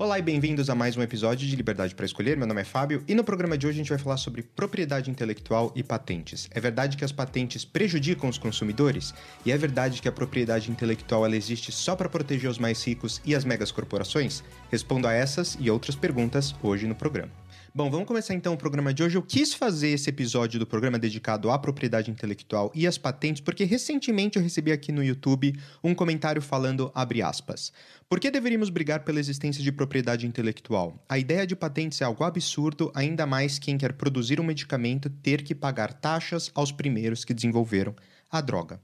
[0.00, 2.34] Olá e bem-vindos a mais um episódio de Liberdade para Escolher.
[2.34, 5.10] Meu nome é Fábio e no programa de hoje a gente vai falar sobre propriedade
[5.10, 6.48] intelectual e patentes.
[6.52, 9.12] É verdade que as patentes prejudicam os consumidores?
[9.44, 13.20] E é verdade que a propriedade intelectual ela existe só para proteger os mais ricos
[13.26, 14.42] e as megas corporações?
[14.70, 17.39] Respondo a essas e outras perguntas hoje no programa.
[17.72, 19.16] Bom, vamos começar então o programa de hoje.
[19.16, 23.62] Eu quis fazer esse episódio do programa dedicado à propriedade intelectual e às patentes, porque
[23.62, 27.72] recentemente eu recebi aqui no YouTube um comentário falando, abre aspas,
[28.08, 31.00] por que deveríamos brigar pela existência de propriedade intelectual?
[31.08, 35.44] A ideia de patentes é algo absurdo, ainda mais quem quer produzir um medicamento ter
[35.44, 37.94] que pagar taxas aos primeiros que desenvolveram
[38.30, 38.80] a droga.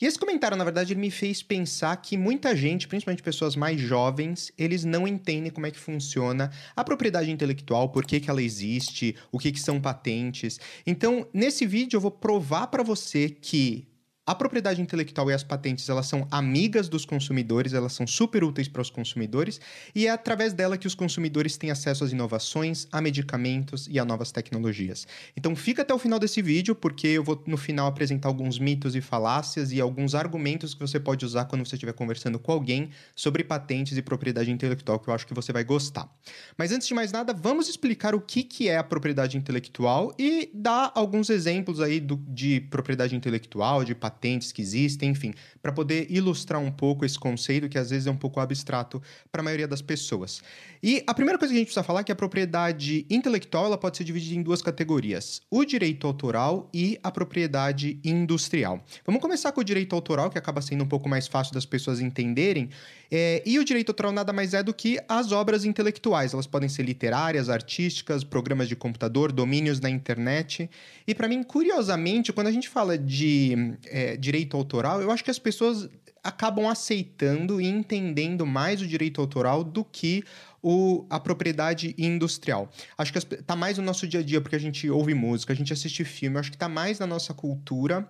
[0.00, 3.80] E esse comentário, na verdade, ele me fez pensar que muita gente, principalmente pessoas mais
[3.80, 8.42] jovens, eles não entendem como é que funciona a propriedade intelectual, por que, que ela
[8.42, 10.60] existe, o que, que são patentes.
[10.86, 13.89] Então, nesse vídeo eu vou provar para você que
[14.26, 18.68] a propriedade intelectual e as patentes, elas são amigas dos consumidores, elas são super úteis
[18.68, 19.60] para os consumidores
[19.94, 24.04] e é através dela que os consumidores têm acesso às inovações, a medicamentos e a
[24.04, 25.06] novas tecnologias.
[25.36, 28.94] Então fica até o final desse vídeo porque eu vou no final apresentar alguns mitos
[28.94, 32.90] e falácias e alguns argumentos que você pode usar quando você estiver conversando com alguém
[33.16, 36.08] sobre patentes e propriedade intelectual que eu acho que você vai gostar.
[36.56, 40.50] Mas antes de mais nada, vamos explicar o que, que é a propriedade intelectual e
[40.54, 45.32] dar alguns exemplos aí do, de propriedade intelectual, de patentes patentes que existem, enfim,
[45.62, 49.40] para poder ilustrar um pouco esse conceito que às vezes é um pouco abstrato para
[49.40, 50.42] a maioria das pessoas.
[50.82, 53.78] E a primeira coisa que a gente precisa falar é que a propriedade intelectual ela
[53.78, 58.84] pode ser dividida em duas categorias: o direito autoral e a propriedade industrial.
[59.06, 62.00] Vamos começar com o direito autoral, que acaba sendo um pouco mais fácil das pessoas
[62.00, 62.68] entenderem.
[63.10, 66.32] É, e o direito autoral nada mais é do que as obras intelectuais.
[66.32, 70.70] Elas podem ser literárias, artísticas, programas de computador, domínios na internet.
[71.06, 75.30] E para mim, curiosamente, quando a gente fala de é, direito autoral, eu acho que
[75.30, 75.88] as pessoas
[76.22, 80.22] acabam aceitando e entendendo mais o direito autoral do que
[80.62, 82.70] o, a propriedade industrial.
[82.96, 85.56] Acho que está mais no nosso dia a dia, porque a gente ouve música, a
[85.56, 88.06] gente assiste filme, acho que está mais na nossa cultura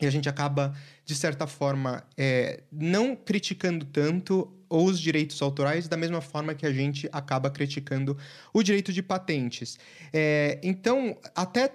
[0.00, 5.96] e a gente acaba, de certa forma, é, não criticando tanto os direitos autorais da
[5.96, 8.16] mesma forma que a gente acaba criticando
[8.52, 9.78] o direito de patentes.
[10.12, 11.72] É, então, até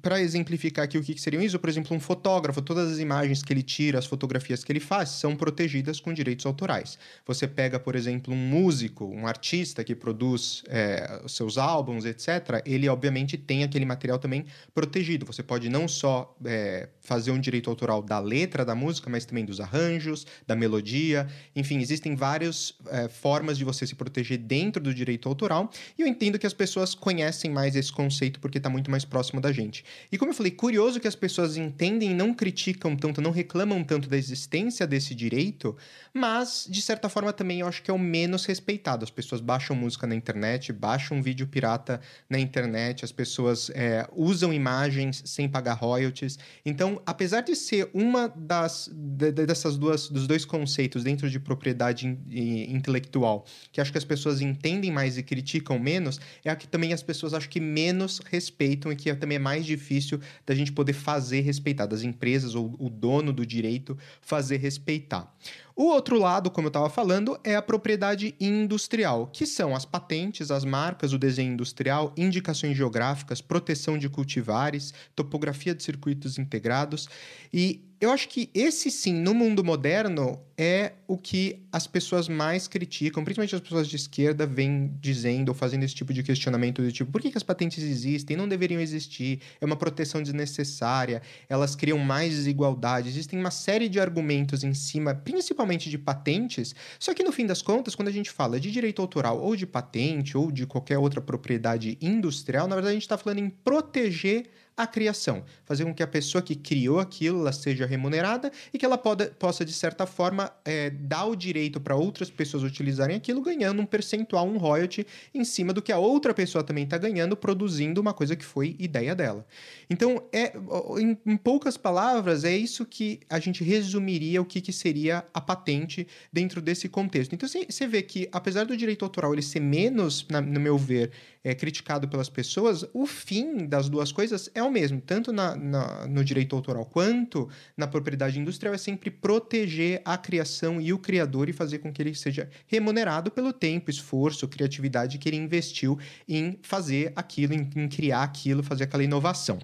[0.00, 3.42] para exemplificar aqui o que, que seriam isso, por exemplo, um fotógrafo, todas as imagens
[3.42, 6.98] que ele tira, as fotografias que ele faz, são protegidas com direitos autorais.
[7.26, 12.88] Você pega, por exemplo, um músico, um artista que produz é, seus álbuns, etc., ele
[12.88, 14.44] obviamente tem aquele material também
[14.74, 15.26] protegido.
[15.26, 19.44] Você pode não só é, fazer um direito autoral da letra da música, mas também
[19.44, 24.94] dos arranjos, da melodia, enfim, existem várias é, formas de você se proteger dentro do
[24.94, 28.90] direito autoral, e eu entendo que as pessoas conhecem mais esse conceito porque está muito
[28.90, 29.84] mais próximo da da gente.
[30.10, 34.08] E como eu falei, curioso que as pessoas entendem não criticam tanto, não reclamam tanto
[34.08, 35.76] da existência desse direito,
[36.14, 39.04] mas de certa forma também eu acho que é o menos respeitado.
[39.04, 44.52] As pessoas baixam música na internet, baixam vídeo pirata na internet, as pessoas é, usam
[44.52, 46.38] imagens sem pagar royalties.
[46.64, 52.06] Então, apesar de ser uma das de, dessas duas dos dois conceitos dentro de propriedade
[52.06, 56.56] in, in, intelectual, que acho que as pessoas entendem mais e criticam menos, é a
[56.56, 60.54] que também as pessoas acho que menos respeitam e que também é mais difícil da
[60.54, 65.32] gente poder fazer respeitar, das empresas ou o dono do direito fazer respeitar.
[65.74, 70.50] O outro lado, como eu estava falando, é a propriedade industrial, que são as patentes,
[70.50, 77.08] as marcas, o desenho industrial, indicações geográficas, proteção de cultivares, topografia de circuitos integrados
[77.52, 82.66] e eu acho que esse sim, no mundo moderno, é o que as pessoas mais
[82.66, 86.90] criticam, principalmente as pessoas de esquerda, vêm dizendo ou fazendo esse tipo de questionamento do
[86.90, 88.38] tipo, por que, que as patentes existem?
[88.38, 93.08] Não deveriam existir, é uma proteção desnecessária, elas criam mais desigualdade.
[93.08, 97.60] Existem uma série de argumentos em cima, principalmente de patentes, só que no fim das
[97.60, 101.20] contas, quando a gente fala de direito autoral ou de patente ou de qualquer outra
[101.20, 104.50] propriedade industrial, na verdade a gente está falando em proteger
[104.82, 108.84] a criação, fazer com que a pessoa que criou aquilo ela seja remunerada e que
[108.84, 113.42] ela pode, possa, de certa forma, é, dar o direito para outras pessoas utilizarem aquilo,
[113.42, 117.36] ganhando um percentual, um royalty, em cima do que a outra pessoa também está ganhando,
[117.36, 119.46] produzindo uma coisa que foi ideia dela.
[119.88, 120.52] Então, é,
[120.98, 125.40] em, em, poucas palavras, é isso que a gente resumiria o que, que seria a
[125.40, 127.34] patente dentro desse contexto.
[127.34, 131.10] Então, você vê que, apesar do direito autoral ele ser menos, na, no meu ver,
[131.42, 136.24] é, criticado pelas pessoas, o fim das duas coisas é mesmo, tanto na, na, no
[136.24, 141.52] direito autoral quanto na propriedade industrial, é sempre proteger a criação e o criador e
[141.52, 147.12] fazer com que ele seja remunerado pelo tempo, esforço, criatividade que ele investiu em fazer
[147.16, 149.58] aquilo, em, em criar aquilo, fazer aquela inovação.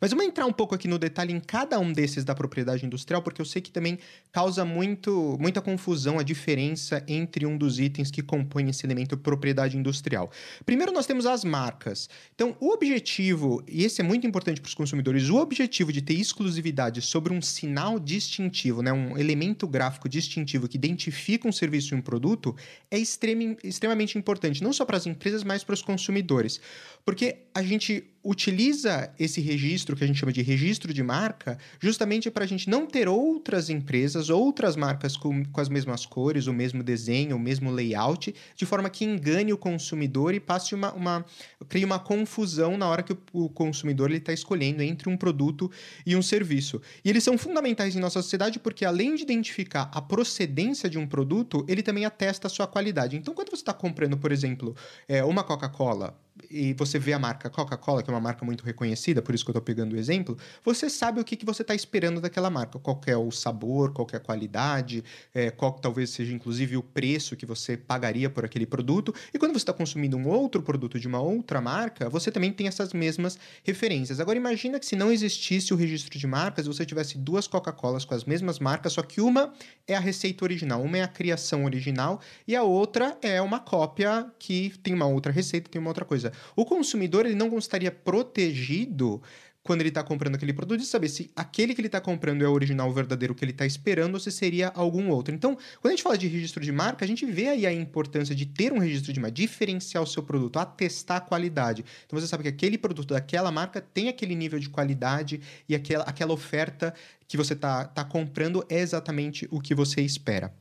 [0.00, 3.22] Mas vamos entrar um pouco aqui no detalhe em cada um desses da propriedade industrial,
[3.22, 3.98] porque eu sei que também
[4.32, 9.76] causa muito, muita confusão a diferença entre um dos itens que compõem esse elemento propriedade
[9.76, 10.30] industrial.
[10.64, 12.08] Primeiro, nós temos as marcas.
[12.34, 16.14] Então, o objetivo, e esse é muito importante para os consumidores, o objetivo de ter
[16.14, 21.96] exclusividade sobre um sinal distintivo, né, um elemento gráfico distintivo que identifica um serviço e
[21.96, 22.54] um produto,
[22.90, 26.60] é extrem, extremamente importante, não só para as empresas, mas para os consumidores.
[27.04, 32.30] Porque a gente utiliza esse registro, que a gente chama de registro de marca, justamente
[32.30, 36.52] para a gente não ter outras empresas, outras marcas com, com as mesmas cores, o
[36.52, 40.92] mesmo desenho, o mesmo layout, de forma que engane o consumidor e passe uma.
[40.94, 41.24] uma
[41.68, 45.70] crie uma confusão na hora que o, o consumidor está escolhendo entre um produto
[46.06, 46.80] e um serviço.
[47.04, 51.06] E eles são fundamentais em nossa sociedade porque, além de identificar a procedência de um
[51.06, 53.16] produto, ele também atesta a sua qualidade.
[53.16, 54.74] Então, quando você está comprando, por exemplo,
[55.06, 56.16] é, uma Coca-Cola,
[56.50, 59.50] e você vê a marca Coca-Cola, que é uma marca muito reconhecida, por isso que
[59.50, 62.78] eu estou pegando o exemplo, você sabe o que, que você está esperando daquela marca,
[62.78, 67.36] qual é o sabor, qual é a qualidade, é, qual talvez seja inclusive o preço
[67.36, 69.14] que você pagaria por aquele produto.
[69.32, 72.66] E quando você está consumindo um outro produto de uma outra marca, você também tem
[72.66, 74.18] essas mesmas referências.
[74.18, 78.14] Agora imagina que se não existisse o registro de marcas, você tivesse duas Coca-Colas com
[78.14, 79.52] as mesmas marcas, só que uma
[79.86, 84.26] é a receita original, uma é a criação original e a outra é uma cópia
[84.38, 86.32] que tem uma outra receita, tem uma outra coisa coisa.
[86.56, 89.20] O consumidor ele não estaria protegido
[89.62, 92.48] quando ele está comprando aquele produto de saber se aquele que ele está comprando é
[92.48, 95.34] o original, o verdadeiro que ele está esperando ou se seria algum outro.
[95.34, 98.34] Então, quando a gente fala de registro de marca, a gente vê aí a importância
[98.34, 101.82] de ter um registro de marca, diferenciar o seu produto, atestar a qualidade.
[102.04, 106.04] Então, você sabe que aquele produto daquela marca tem aquele nível de qualidade e aquela,
[106.04, 106.92] aquela oferta
[107.26, 110.52] que você está tá comprando é exatamente o que você espera.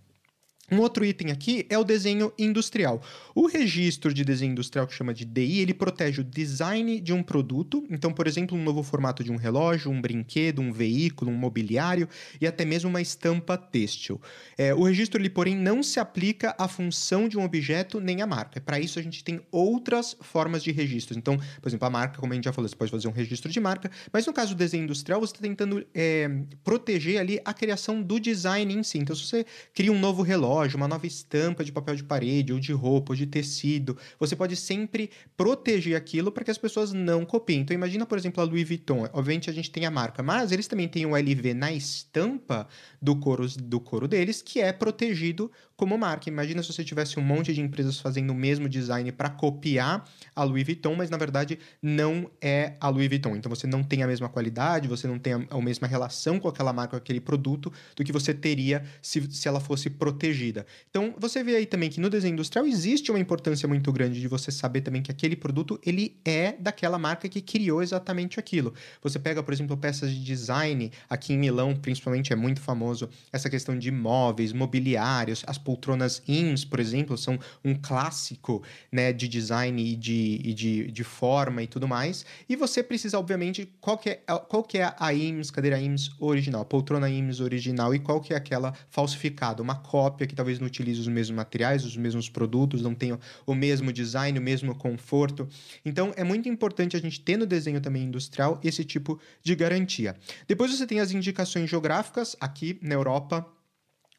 [0.71, 3.01] Um outro item aqui é o desenho industrial.
[3.35, 7.21] O registro de desenho industrial, que chama de DI, ele protege o design de um
[7.21, 7.85] produto.
[7.89, 12.07] Então, por exemplo, um novo formato de um relógio, um brinquedo, um veículo, um mobiliário
[12.39, 14.21] e até mesmo uma estampa têxtil.
[14.57, 18.25] É, o registro, ele, porém, não se aplica à função de um objeto nem à
[18.25, 18.61] marca.
[18.61, 21.17] Para isso, a gente tem outras formas de registros.
[21.17, 23.51] Então, por exemplo, a marca, como a gente já falou, você pode fazer um registro
[23.51, 26.31] de marca, mas no caso do desenho industrial, você está tentando é,
[26.63, 28.97] proteger ali a criação do design em si.
[28.97, 32.59] Então, se você cria um novo relógio, uma nova estampa de papel de parede, ou
[32.59, 33.97] de roupa, ou de tecido.
[34.19, 37.61] Você pode sempre proteger aquilo para que as pessoas não copiem.
[37.61, 39.07] Então, imagina, por exemplo, a Louis Vuitton.
[39.13, 42.67] Obviamente, a gente tem a marca, mas eles também têm o LV na estampa
[43.01, 46.29] do couro, do couro deles, que é protegido como marca.
[46.29, 50.43] Imagina se você tivesse um monte de empresas fazendo o mesmo design para copiar a
[50.43, 53.35] Louis Vuitton, mas na verdade não é a Louis Vuitton.
[53.35, 56.47] Então você não tem a mesma qualidade, você não tem a, a mesma relação com
[56.47, 60.42] aquela marca, com aquele produto, do que você teria se, se ela fosse protegida.
[60.89, 64.27] Então você vê aí também que no desenho industrial existe uma importância muito grande de
[64.27, 68.73] você saber também que aquele produto ele é daquela marca que criou exatamente aquilo.
[69.01, 73.49] Você pega, por exemplo, peças de design, aqui em Milão principalmente é muito famoso essa
[73.49, 79.81] questão de móveis, mobiliários, as poltronas IMS, por exemplo, são um clássico né, de design
[79.83, 82.25] e de, e de, de forma e tudo mais.
[82.47, 84.15] E você precisa, obviamente, qual que é,
[84.47, 88.37] qual que é a IMS, cadeira IMS original, poltrona IMS original e qual que é
[88.37, 92.95] aquela falsificada, uma cópia que talvez não utilize os mesmos materiais, os mesmos produtos, não
[92.95, 95.47] tenha o mesmo design, o mesmo conforto.
[95.85, 100.15] Então, é muito importante a gente ter no desenho também industrial esse tipo de garantia.
[100.47, 103.45] Depois você tem as indicações geográficas, aqui na Europa,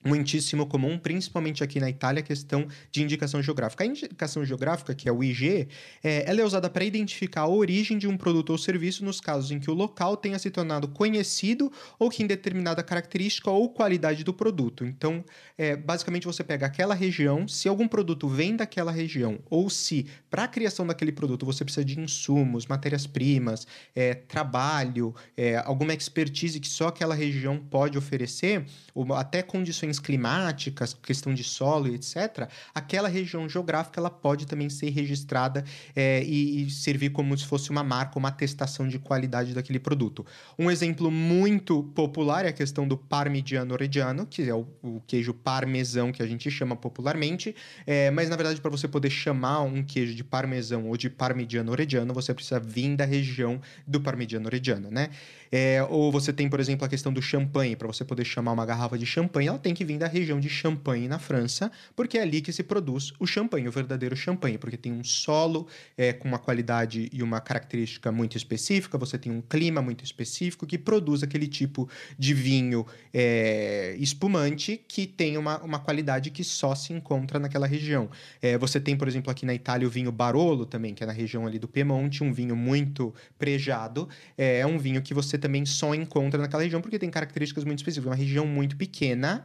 [0.04, 3.84] muitíssimo comum, principalmente aqui na Itália, a questão de indicação geográfica.
[3.84, 5.68] A indicação geográfica, que é o IG,
[6.02, 9.50] é, ela é usada para identificar a origem de um produto ou serviço nos casos
[9.50, 14.22] em que o local tenha se tornado conhecido ou que em determinada característica ou qualidade
[14.22, 14.84] do produto.
[14.84, 15.24] Então,
[15.56, 20.44] é, basicamente, você pega aquela região, se algum produto vem daquela região ou se, para
[20.44, 26.68] a criação daquele produto, você precisa de insumos, matérias-primas, é, trabalho, é, alguma expertise que
[26.68, 33.08] só aquela região pode oferecer, ou até condições questões climáticas, questão de solo etc., aquela
[33.08, 37.82] região geográfica ela pode também ser registrada é, e, e, servir como se fosse uma
[37.82, 40.24] marca, uma atestação de qualidade daquele produto.
[40.58, 45.34] Um exemplo muito popular é a questão do parmigiano reggiano, que é o, o queijo
[45.34, 47.54] parmesão que a gente chama popularmente,
[47.86, 51.74] é, mas na verdade para você poder chamar um queijo de parmesão ou de parmigiano
[51.74, 55.08] reggiano, você precisa vir da região do parmigiano reggiano, né?
[55.56, 58.66] É, ou você tem, por exemplo, a questão do champanhe, para você poder chamar uma
[58.66, 62.16] garrafa de champanhe, ela tem que que vir da região de Champagne, na França, porque
[62.16, 66.12] é ali que se produz o champanhe, o verdadeiro champanhe, porque tem um solo é,
[66.12, 70.78] com uma qualidade e uma característica muito específica, você tem um clima muito específico que
[70.78, 71.88] produz aquele tipo
[72.18, 78.08] de vinho é, espumante que tem uma, uma qualidade que só se encontra naquela região.
[78.40, 81.12] É, você tem, por exemplo, aqui na Itália o vinho Barolo também, que é na
[81.12, 84.08] região ali do Piemonte, um vinho muito prejado.
[84.38, 87.80] É, é um vinho que você também só encontra naquela região porque tem características muito
[87.80, 88.06] específicas.
[88.06, 89.44] Uma região muito pequena,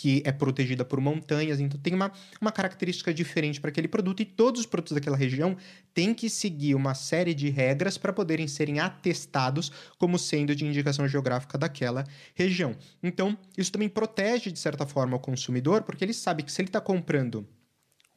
[0.00, 4.24] que é protegida por montanhas, então tem uma, uma característica diferente para aquele produto e
[4.24, 5.58] todos os produtos daquela região
[5.92, 11.06] têm que seguir uma série de regras para poderem serem atestados como sendo de indicação
[11.06, 12.02] geográfica daquela
[12.34, 12.74] região.
[13.02, 16.70] Então, isso também protege, de certa forma, o consumidor, porque ele sabe que se ele
[16.70, 17.46] está comprando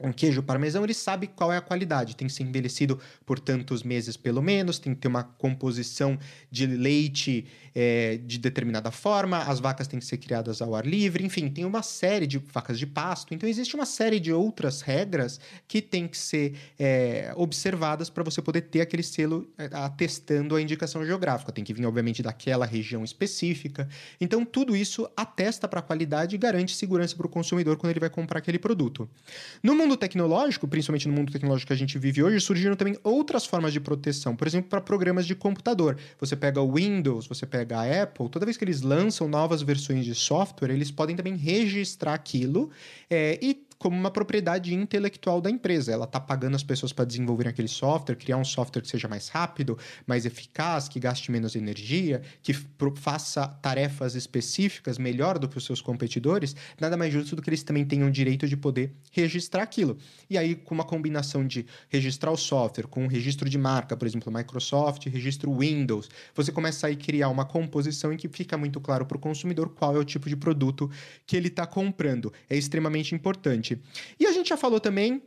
[0.04, 2.16] um queijo parmesão, ele sabe qual é a qualidade.
[2.16, 6.18] Tem que ser envelhecido por tantos meses, pelo menos, tem que ter uma composição
[6.52, 7.46] de leite
[7.76, 11.66] é, de determinada forma, as vacas têm que ser criadas ao ar livre, enfim, tem
[11.66, 13.34] uma série de vacas de pasto.
[13.34, 18.42] Então, existe uma série de outras regras que tem que ser é, observadas para você
[18.42, 21.52] poder ter aquele selo é, atestando a indicação geográfica.
[21.52, 23.88] Tem que vir, obviamente, daquela região específica.
[24.22, 28.00] Então, tudo isso atesta para a qualidade e garante segurança para o consumidor quando ele
[28.00, 29.10] vai comprar aquele produto.
[29.64, 33.46] No mundo tecnológico, principalmente no mundo tecnológico que a gente vive hoje, surgiram também outras
[33.46, 34.36] formas de proteção.
[34.36, 35.98] Por exemplo, para programas de computador.
[36.20, 40.06] Você pega o Windows, você pega a Apple, toda vez que eles lançam novas versões
[40.06, 42.70] de software, eles podem também registrar aquilo
[43.10, 45.92] é, e como uma propriedade intelectual da empresa.
[45.92, 49.28] Ela está pagando as pessoas para desenvolverem aquele software, criar um software que seja mais
[49.28, 52.54] rápido, mais eficaz, que gaste menos energia, que
[52.96, 56.56] faça tarefas específicas melhor do que os seus competidores.
[56.80, 59.98] Nada mais justo do que eles também tenham o direito de poder registrar aquilo.
[60.30, 64.08] E aí, com uma combinação de registrar o software, com um registro de marca, por
[64.08, 69.06] exemplo, Microsoft, registro Windows, você começa a criar uma composição em que fica muito claro
[69.06, 70.90] para o consumidor qual é o tipo de produto
[71.28, 72.32] que ele está comprando.
[72.50, 73.73] É extremamente importante.
[74.20, 75.22] E a gente já falou também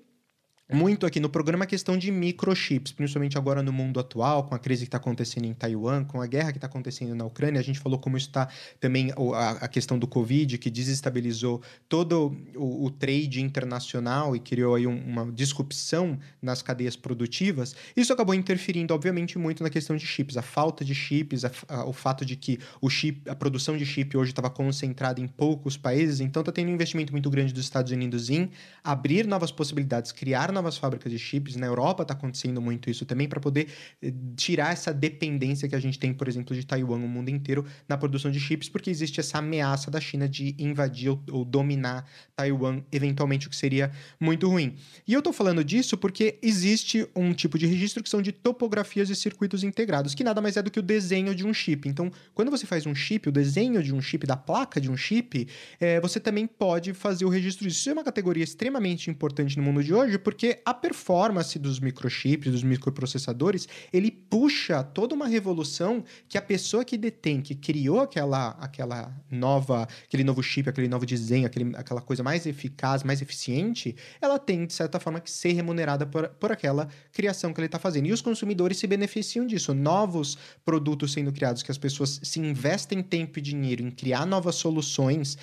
[0.72, 4.58] muito aqui no programa a questão de microchips, principalmente agora no mundo atual, com a
[4.58, 7.60] crise que está acontecendo em Taiwan, com a guerra que está acontecendo na Ucrânia.
[7.60, 8.48] A gente falou como está
[8.80, 14.74] também a, a, questão do Covid, que desestabilizou todo o, o trade internacional e criou
[14.74, 17.76] aí um, uma disrupção nas cadeias produtivas.
[17.96, 20.36] Isso acabou interferindo, obviamente, muito na questão de chips.
[20.36, 23.86] A falta de chips, a, a, o fato de que o chip, a produção de
[23.86, 27.62] chip hoje estava concentrada em poucos países, então está tendo um investimento muito grande dos
[27.62, 28.50] Estados Unidos em
[28.82, 31.56] abrir novas possibilidades, criar novas fábricas de chips.
[31.56, 33.68] Na Europa está acontecendo muito isso também, para poder
[34.02, 37.64] eh, tirar essa dependência que a gente tem, por exemplo, de Taiwan, o mundo inteiro,
[37.88, 42.08] na produção de chips, porque existe essa ameaça da China de invadir ou, ou dominar
[42.34, 44.74] Taiwan, eventualmente, o que seria muito ruim.
[45.06, 49.10] E eu estou falando disso porque existe um tipo de registro que são de topografias
[49.10, 51.88] e circuitos integrados, que nada mais é do que o desenho de um chip.
[51.88, 54.96] Então, quando você faz um chip, o desenho de um chip, da placa de um
[54.96, 55.46] chip,
[55.78, 57.80] é, você também pode fazer o registro disso.
[57.80, 61.80] Isso é uma categoria extremamente importante no mundo de hoje, porque porque a performance dos
[61.80, 68.00] microchips, dos microprocessadores, ele puxa toda uma revolução que a pessoa que detém, que criou
[68.00, 73.20] aquela, aquela nova, aquele novo chip, aquele novo desenho, aquele, aquela coisa mais eficaz, mais
[73.20, 77.66] eficiente, ela tem, de certa forma, que ser remunerada por, por aquela criação que ele
[77.66, 78.06] está fazendo.
[78.06, 79.74] E os consumidores se beneficiam disso.
[79.74, 84.54] Novos produtos sendo criados, que as pessoas se investem tempo e dinheiro em criar novas
[84.54, 85.36] soluções,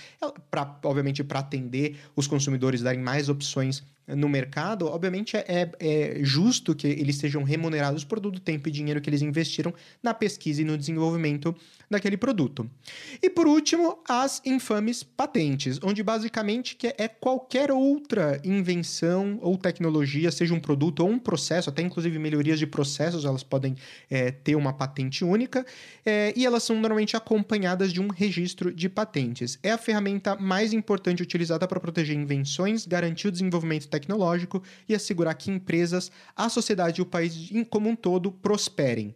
[0.50, 6.76] pra, obviamente para atender os consumidores, darem mais opções no mercado, obviamente é, é, justo
[6.76, 10.62] que eles sejam remunerados por todo o tempo e dinheiro que eles investiram na pesquisa
[10.62, 11.56] e no desenvolvimento
[11.90, 12.70] daquele produto.
[13.22, 20.54] E por último, as infames patentes, onde basicamente é qualquer outra invenção ou tecnologia, seja
[20.54, 23.76] um produto ou um processo, até inclusive melhorias de processos, elas podem
[24.10, 25.66] é, ter uma patente única,
[26.06, 29.60] é, e elas são normalmente acompanhadas de um registro de patentes.
[29.62, 35.36] É a ferramenta mais importante utilizada para proteger invenções, garantir o desenvolvimento tecnológico e assegurar
[35.36, 39.16] que empresas, a sociedade e o país como um todo prosperem.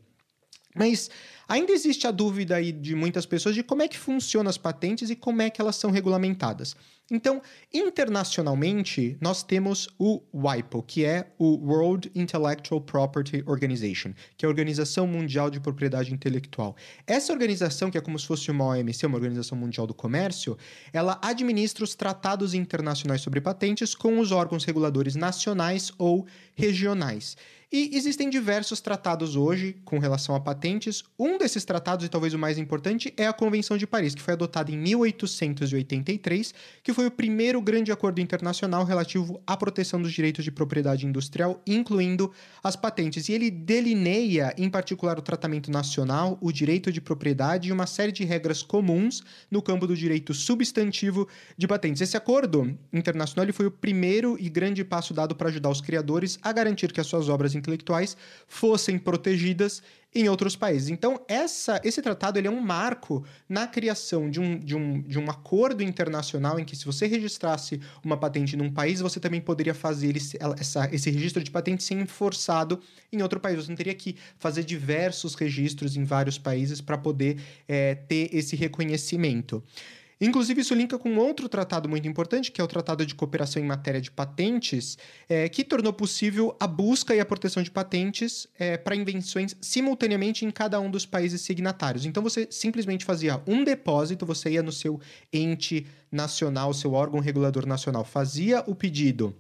[0.77, 1.10] Mas
[1.48, 5.10] ainda existe a dúvida aí de muitas pessoas de como é que funcionam as patentes
[5.10, 6.75] e como é que elas são regulamentadas.
[7.10, 7.41] Então,
[7.74, 14.50] internacionalmente, nós temos o WIPO, que é o World Intellectual Property Organization, que é a
[14.50, 16.75] Organização Mundial de Propriedade Intelectual.
[17.05, 20.57] Essa organização, que é como se fosse uma OMC, uma Organização Mundial do Comércio,
[20.91, 27.38] ela administra os tratados internacionais sobre patentes com os órgãos reguladores nacionais ou regionais.
[27.70, 31.04] E existem diversos tratados hoje com relação a patentes.
[31.20, 34.36] Um desses tratados, e talvez o mais importante, é a Convenção de Paris, que foi
[34.36, 40.46] adotada em 1883, que foi o primeiro grande acordo internacional relativo à proteção dos direitos
[40.46, 42.32] de propriedade industrial, incluindo
[42.64, 43.28] as patentes.
[43.28, 48.14] E ele delineia, em particular, o tratamento nacional, o direito de propriedade e uma série
[48.14, 49.22] de regras comuns
[49.52, 52.02] no campo do direito substantivo de patentes.
[52.02, 56.54] Esse acordo internacional foi o primeiro e grande passo dado para ajudar os criadores a
[56.54, 58.16] garantir que as suas obras intelectuais
[58.48, 59.82] fossem protegidas
[60.16, 60.90] em outros países.
[60.90, 65.20] Então, essa, esse tratado ele é um marco na criação de um, de, um, de
[65.20, 69.74] um acordo internacional em que, se você registrasse uma patente num país, você também poderia
[69.74, 72.80] fazer esse, essa, esse registro de patente ser enforçado
[73.12, 73.58] em outro país.
[73.58, 78.56] Você não teria que fazer diversos registros em vários países para poder é, ter esse
[78.56, 79.64] reconhecimento.
[80.20, 83.66] Inclusive, isso linka com outro tratado muito importante, que é o Tratado de Cooperação em
[83.66, 84.98] Matéria de Patentes,
[85.30, 90.44] é, que tornou possível a busca e a proteção de patentes é, para invenções simultaneamente
[90.44, 92.06] em cada um dos países signatários.
[92.06, 95.00] Então, você simplesmente fazia um depósito, você ia no seu
[95.32, 99.36] ente nacional, seu órgão regulador nacional, fazia o pedido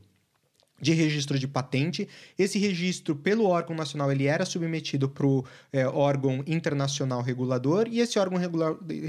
[0.79, 2.07] de registro de patente.
[2.37, 5.43] Esse registro, pelo órgão nacional, ele era submetido para o
[5.73, 8.39] é, órgão internacional regulador, e esse órgão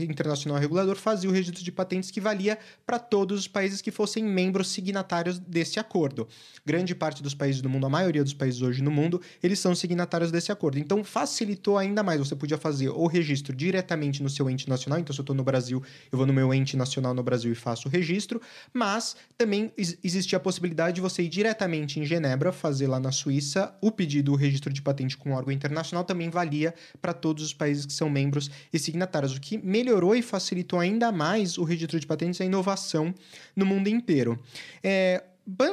[0.09, 4.25] internacional regulador fazia o registro de patentes que valia para todos os países que fossem
[4.25, 6.27] membros signatários desse acordo.
[6.65, 9.75] Grande parte dos países do mundo, a maioria dos países hoje no mundo, eles são
[9.75, 10.79] signatários desse acordo.
[10.79, 12.19] Então, facilitou ainda mais.
[12.19, 14.99] Você podia fazer o registro diretamente no seu ente nacional.
[14.99, 17.55] Então, se eu estou no Brasil, eu vou no meu ente nacional no Brasil e
[17.55, 18.41] faço o registro,
[18.73, 23.11] mas também existia a possibilidade de você ir diretamente diretamente em Genebra, fazer lá na
[23.11, 26.73] Suíça, o pedido, o registro de patente com órgão internacional também valia
[27.03, 31.11] para todos os países que são membros e signatários, o que melhorou e facilitou ainda
[31.11, 33.13] mais o registro de patentes e a inovação
[33.57, 34.39] no mundo inteiro.
[34.83, 35.25] É,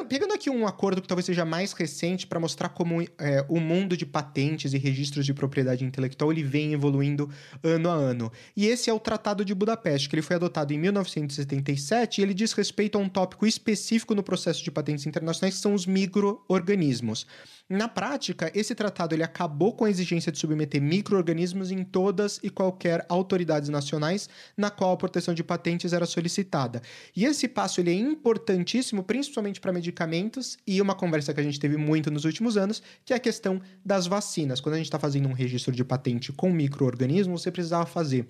[0.08, 3.98] Pegando aqui um acordo que talvez seja mais recente para mostrar como é, o mundo
[3.98, 7.29] de patentes e registros de propriedade intelectual ele vem evoluindo
[7.62, 8.32] ano a ano.
[8.55, 12.34] E esse é o Tratado de Budapeste, que ele foi adotado em 1977 e ele
[12.34, 17.27] diz respeito a um tópico específico no processo de patentes internacionais, que são os micro-organismos.
[17.67, 22.50] Na prática, esse tratado ele acabou com a exigência de submeter micro-organismos em todas e
[22.50, 26.82] qualquer autoridades nacionais na qual a proteção de patentes era solicitada.
[27.15, 31.60] E esse passo ele é importantíssimo, principalmente para medicamentos, e uma conversa que a gente
[31.60, 34.62] teve muito nos últimos anos, que é a questão das vacinas.
[34.62, 38.27] Quando a gente está fazendo um registro de patente com micro-organismos, você precisava fazer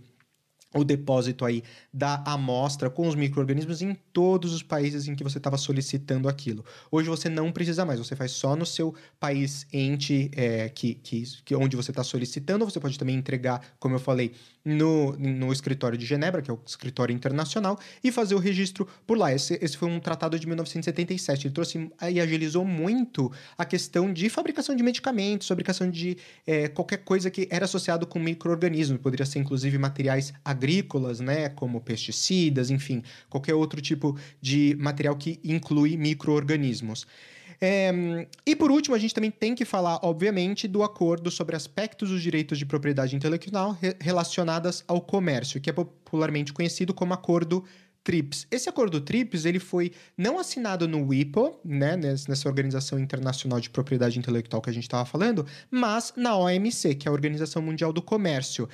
[0.76, 1.64] o depósito aí
[1.94, 6.64] da amostra com os micro-organismos em todos os países em que você estava solicitando aquilo.
[6.92, 11.24] Hoje você não precisa mais, você faz só no seu país ente é, que, que,
[11.46, 14.34] que onde você está solicitando, você pode também entregar, como eu falei,
[14.66, 19.16] no, no escritório de Genebra, que é o escritório internacional, e fazer o registro por
[19.16, 19.32] lá.
[19.32, 21.48] Esse, esse foi um tratado de 1977.
[21.48, 26.18] Ele trouxe e agilizou muito a questão de fabricação de medicamentos, fabricação de
[26.48, 29.00] é, qualquer coisa que era associado com micro-organismos.
[29.00, 30.65] Poderia ser, inclusive, materiais agrícolas,
[31.24, 37.06] né, como pesticidas, enfim, qualquer outro tipo de material que inclui micro-organismos.
[37.62, 42.10] É, e por último, a gente também tem que falar, obviamente, do acordo sobre aspectos
[42.10, 47.64] dos direitos de propriedade intelectual re relacionadas ao comércio, que é popularmente conhecido como Acordo
[48.06, 48.46] TRIPS.
[48.52, 54.20] Esse acordo TRIPS ele foi não assinado no WIPO, né, nessa organização internacional de propriedade
[54.20, 58.04] intelectual que a gente estava falando, mas na OMC, que é a Organização Mundial do
[58.04, 58.70] Comércio.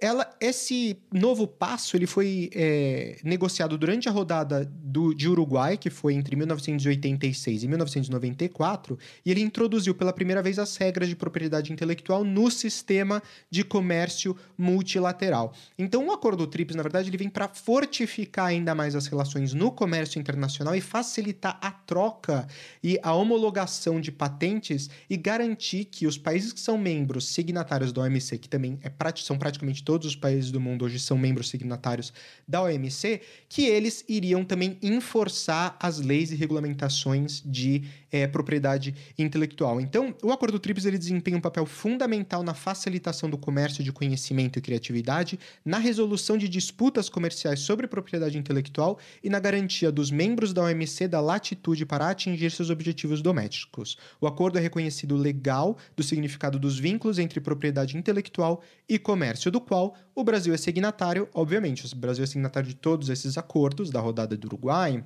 [0.00, 5.88] Ela, esse novo passo ele foi é, negociado durante a rodada do, de Uruguai, que
[5.88, 11.72] foi entre 1986 e 1994, e ele introduziu pela primeira vez as regras de propriedade
[11.72, 15.52] intelectual no sistema de comércio multilateral.
[15.78, 19.72] Então, o acordo TRIPS, na verdade, ele vem para fortificar ainda mais as relações no
[19.72, 22.46] comércio internacional e facilitar a troca
[22.82, 28.02] e a homologação de patentes e garantir que os países que são membros signatários da
[28.02, 32.12] OMC, que também é, são praticamente todos os países do mundo hoje são membros signatários
[32.46, 39.80] da OMC, que eles iriam também enforçar as leis e regulamentações de é, propriedade intelectual.
[39.80, 44.58] Então, o Acordo TRIPS ele desempenha um papel fundamental na facilitação do comércio de conhecimento
[44.58, 50.52] e criatividade, na resolução de disputas comerciais sobre propriedade intelectual e na garantia dos membros
[50.52, 53.96] da OMC da latitude para atingir seus objetivos domésticos.
[54.20, 59.60] O acordo é reconhecido legal do significado dos vínculos entre propriedade intelectual e comércio, do
[59.60, 59.75] qual
[60.14, 61.86] o Brasil é signatário, obviamente.
[61.92, 65.04] O Brasil é signatário de todos esses acordos, da rodada do Uruguai,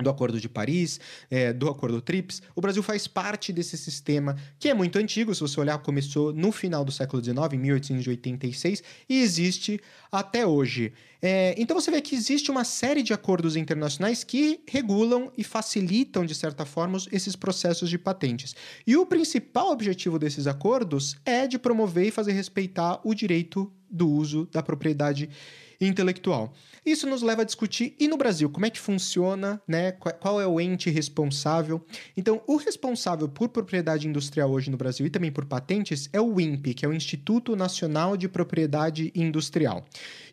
[0.00, 4.68] do Acordo de Paris, é, do Acordo TRIPS, o Brasil faz parte desse sistema que
[4.68, 9.20] é muito antigo, se você olhar, começou no final do século XIX, em 1886, e
[9.20, 10.92] existe até hoje.
[11.20, 16.24] É, então você vê que existe uma série de acordos internacionais que regulam e facilitam,
[16.24, 18.54] de certa forma, esses processos de patentes.
[18.86, 24.08] E o principal objetivo desses acordos é de promover e fazer respeitar o direito do
[24.08, 25.28] uso da propriedade
[25.80, 26.52] intelectual.
[26.84, 29.92] Isso nos leva a discutir, e no Brasil, como é que funciona, né?
[29.92, 31.84] Qual é o ente responsável?
[32.16, 36.40] Então, o responsável por propriedade industrial hoje no Brasil e também por patentes é o
[36.40, 39.84] INPE, que é o Instituto Nacional de Propriedade Industrial.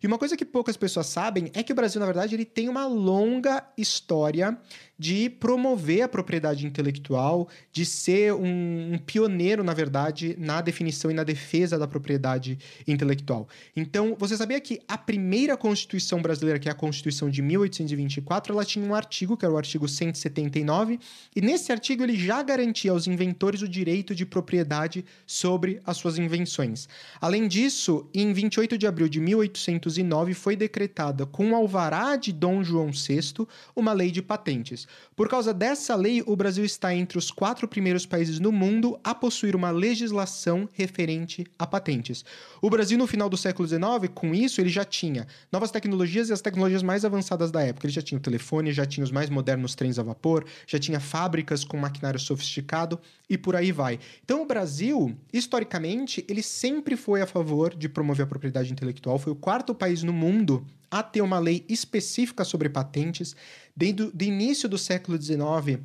[0.02, 2.68] E uma coisa que poucas pessoas sabem é que o Brasil, na verdade, ele tem
[2.68, 4.58] uma longa história
[5.00, 11.14] de promover a propriedade intelectual, de ser um, um, pioneiro, na verdade, na definição e
[11.14, 13.48] na defesa da propriedade intelectual.
[13.74, 18.62] Então, você sabia que a primeira Constituição brasileira, que é a Constituição de 1824, ela
[18.62, 21.00] tinha um artigo, que era o artigo 179,
[21.34, 26.18] e nesse artigo ele já garantia aos inventores o direito de propriedade sobre as suas
[26.18, 26.86] invenções.
[27.18, 32.62] Além disso, em 28 de abril de 1809 foi decretada com o alvará de Dom
[32.62, 34.89] João VI uma lei de patentes.
[35.14, 39.14] Por causa dessa lei, o Brasil está entre os quatro primeiros países no mundo a
[39.14, 42.24] possuir uma legislação referente a patentes.
[42.62, 43.82] O Brasil, no final do século XIX,
[44.14, 47.86] com isso, ele já tinha novas tecnologias e as tecnologias mais avançadas da época.
[47.86, 51.00] Ele já tinha o telefone, já tinha os mais modernos trens a vapor, já tinha
[51.00, 52.98] fábricas com maquinário sofisticado
[53.28, 53.98] e por aí vai.
[54.24, 59.32] Então, o Brasil, historicamente, ele sempre foi a favor de promover a propriedade intelectual, foi
[59.32, 63.36] o quarto país no mundo a ter uma lei específica sobre patentes.
[63.76, 65.80] Desde o início do século XIX,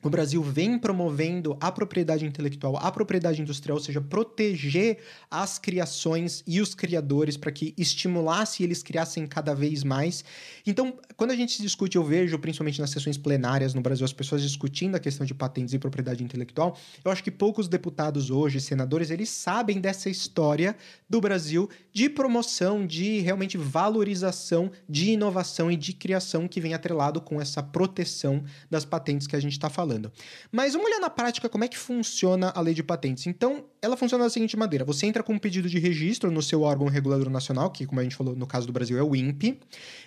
[0.00, 6.44] o Brasil vem promovendo a propriedade intelectual, a propriedade industrial, ou seja, proteger as criações
[6.46, 10.24] e os criadores para que estimulasse eles criassem cada vez mais.
[10.64, 14.40] Então, quando a gente discute, eu vejo, principalmente nas sessões plenárias no Brasil, as pessoas
[14.40, 19.10] discutindo a questão de patentes e propriedade intelectual, eu acho que poucos deputados hoje, senadores,
[19.10, 20.76] eles sabem dessa história
[21.10, 27.20] do Brasil de promoção, de realmente valorização de inovação e de criação que vem atrelado
[27.20, 30.12] com essa proteção das patentes que a gente está falando falando.
[30.52, 33.26] Mas vamos olhar na prática como é que funciona a lei de patentes.
[33.26, 36.62] Então, ela funciona da seguinte maneira: você entra com um pedido de registro no seu
[36.62, 39.58] órgão regulador nacional, que, como a gente falou no caso do Brasil, é o INPE.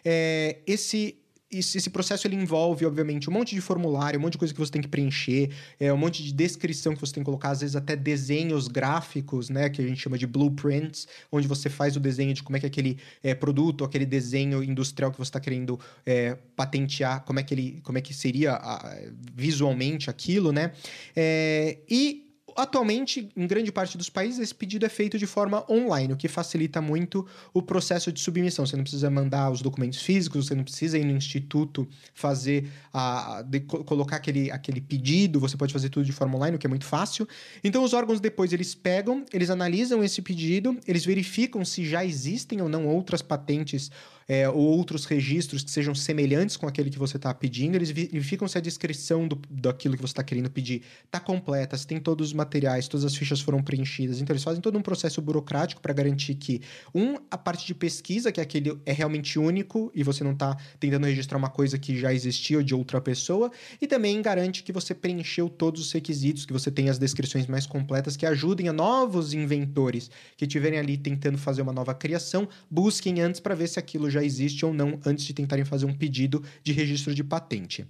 [0.05, 1.17] É, esse
[1.51, 4.71] esse processo ele envolve, obviamente, um monte de formulário, um monte de coisa que você
[4.71, 7.75] tem que preencher, é, um monte de descrição que você tem que colocar, às vezes
[7.75, 12.33] até desenhos gráficos, né, que a gente chama de blueprints, onde você faz o desenho
[12.33, 16.37] de como é que aquele é, produto, aquele desenho industrial que você está querendo é,
[16.55, 18.97] patentear, como é que ele, como é que seria a,
[19.33, 20.71] visualmente aquilo, né?
[21.15, 26.13] É, e Atualmente, em grande parte dos países, esse pedido é feito de forma online,
[26.13, 28.65] o que facilita muito o processo de submissão.
[28.65, 33.43] Você não precisa mandar os documentos físicos, você não precisa ir no instituto fazer a,
[33.45, 36.69] de, colocar aquele, aquele pedido, você pode fazer tudo de forma online, o que é
[36.69, 37.27] muito fácil.
[37.63, 42.61] Então, os órgãos depois eles pegam, eles analisam esse pedido, eles verificam se já existem
[42.61, 43.91] ou não outras patentes
[44.31, 48.47] é, ou outros registros que sejam semelhantes com aquele que você está pedindo, eles verificam
[48.47, 52.27] se a descrição do, daquilo que você está querendo pedir está completa, se tem todos
[52.27, 54.21] os materiais, todas as fichas foram preenchidas.
[54.21, 56.61] Então, eles fazem todo um processo burocrático para garantir que,
[56.95, 60.55] um, a parte de pesquisa, que é aquele é realmente único e você não está
[60.79, 64.95] tentando registrar uma coisa que já existia de outra pessoa, e também garante que você
[64.95, 69.33] preencheu todos os requisitos, que você tem as descrições mais completas que ajudem a novos
[69.33, 74.09] inventores que estiverem ali tentando fazer uma nova criação, busquem antes para ver se aquilo
[74.09, 77.85] já existe ou não antes de tentarem fazer um pedido de registro de patente.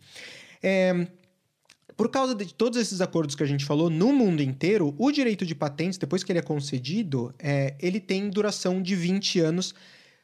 [0.61, 1.07] É,
[1.95, 5.45] por causa de todos esses acordos que a gente falou, no mundo inteiro, o direito
[5.45, 9.75] de patentes, depois que ele é concedido, é, ele tem duração de 20 anos.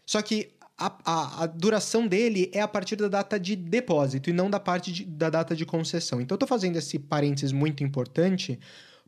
[0.06, 4.34] Só que a, a, a, duração dele é a partir da data de depósito e
[4.34, 6.22] não da parte de, da data de concessão.
[6.22, 8.60] Então, eu estou fazendo esse parênteses muito importante,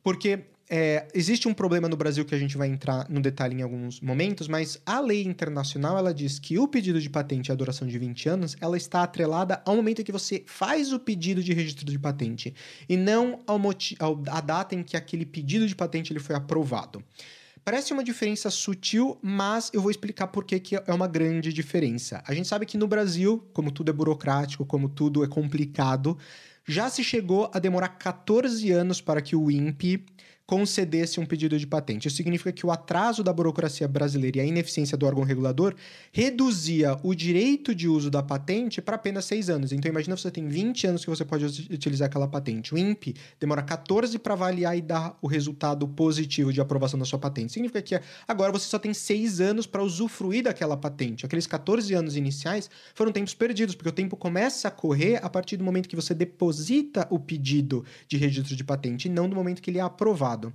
[0.04, 3.64] porque é, existe um problema no Brasil que a gente vai entrar no detalhe em
[3.64, 7.88] alguns momentos, mas a lei internacional ela diz que o pedido de patente a duração
[7.88, 11.54] de 20 anos ela está atrelada ao momento em que você faz o pedido de
[11.54, 12.54] registro de patente
[12.88, 13.60] e não ao,
[14.00, 17.04] ao à data em que aquele pedido de patente ele foi aprovado.
[17.66, 22.24] Parece uma diferença sutil, mas eu vou explicar por que, que é uma grande diferença.
[22.26, 26.18] A gente sabe que no Brasil, como tudo é burocrático, como tudo é complicado,
[26.66, 30.06] já se chegou a demorar 14 anos para que o INPE
[30.50, 32.08] concedesse um pedido de patente.
[32.08, 35.76] Isso significa que o atraso da burocracia brasileira e a ineficiência do órgão regulador
[36.12, 39.72] reduzia o direito de uso da patente para apenas seis anos.
[39.72, 42.74] Então, imagina você tem 20 anos que você pode utilizar aquela patente.
[42.74, 47.20] O INPE demora 14 para avaliar e dar o resultado positivo de aprovação da sua
[47.20, 47.54] patente.
[47.54, 51.28] Significa que agora você só tem seis anos para usufruir daquela patente.
[51.28, 55.58] Aqueles 14 anos iniciais foram tempos perdidos, porque o tempo começa a correr a partir
[55.58, 59.62] do momento que você deposita o pedido de registro de patente e não do momento
[59.62, 60.54] que ele é aprovado passado.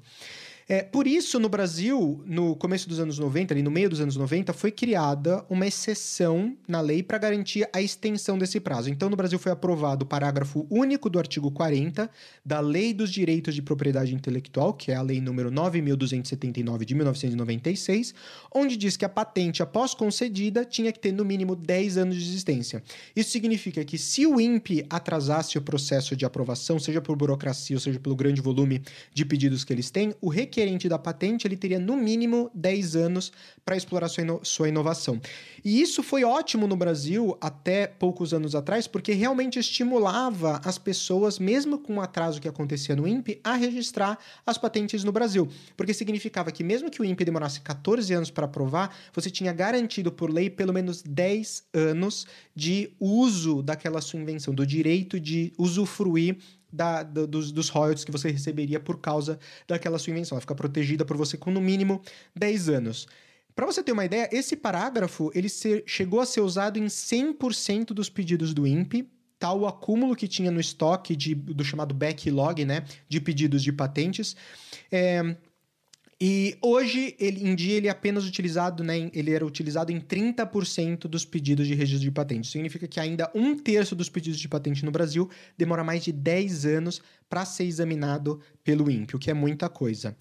[0.66, 4.16] É, por isso, no Brasil, no começo dos anos 90, ali no meio dos anos
[4.16, 8.88] 90, foi criada uma exceção na lei para garantir a extensão desse prazo.
[8.88, 12.11] Então, no Brasil foi aprovado o parágrafo único do artigo 40
[12.44, 18.14] da Lei dos Direitos de Propriedade Intelectual, que é a lei número 9279 de 1996,
[18.55, 22.22] onde diz que a patente após concedida tinha que ter no mínimo 10 anos de
[22.22, 22.83] existência.
[23.14, 27.81] Isso significa que se o INPE atrasasse o processo de aprovação, seja por burocracia ou
[27.81, 31.81] seja pelo grande volume de pedidos que eles têm, o requerente da patente ele teria
[31.81, 33.33] no mínimo 10 anos
[33.64, 35.21] para explorar sua, ino sua inovação.
[35.64, 41.38] E isso foi ótimo no Brasil até poucos anos atrás, porque realmente estimulava as pessoas,
[41.38, 45.49] mesmo com o atraso que acontecia no INPE, a registrar as patentes no Brasil.
[45.77, 50.12] Porque significava que mesmo que o INPE demorasse 14 anos para aprovar, você tinha garantido
[50.12, 56.37] por lei pelo menos 10 anos de uso daquela sua invenção, do direito de usufruir
[56.75, 60.37] da, da, dos, dos royalties que você receberia por causa daquela sua invenção.
[60.37, 62.03] Ela fica protegida por você com no mínimo
[62.35, 63.07] 10 anos.
[63.55, 65.49] Para você ter uma ideia, esse parágrafo ele
[65.87, 69.09] chegou a ser usado em 100% dos pedidos do INPE,
[69.39, 73.73] tal o acúmulo que tinha no estoque de, do chamado backlog, né, de pedidos de
[73.73, 74.35] patentes.
[74.91, 75.37] É,
[76.20, 81.07] e hoje, ele, em dia, ele é apenas utilizado, né, ele era utilizado em 30%
[81.09, 82.48] dos pedidos de registro de patente.
[82.48, 86.66] Significa que ainda um terço dos pedidos de patente no Brasil demora mais de 10
[86.66, 90.16] anos para ser examinado pelo INPE, o que é muita coisa.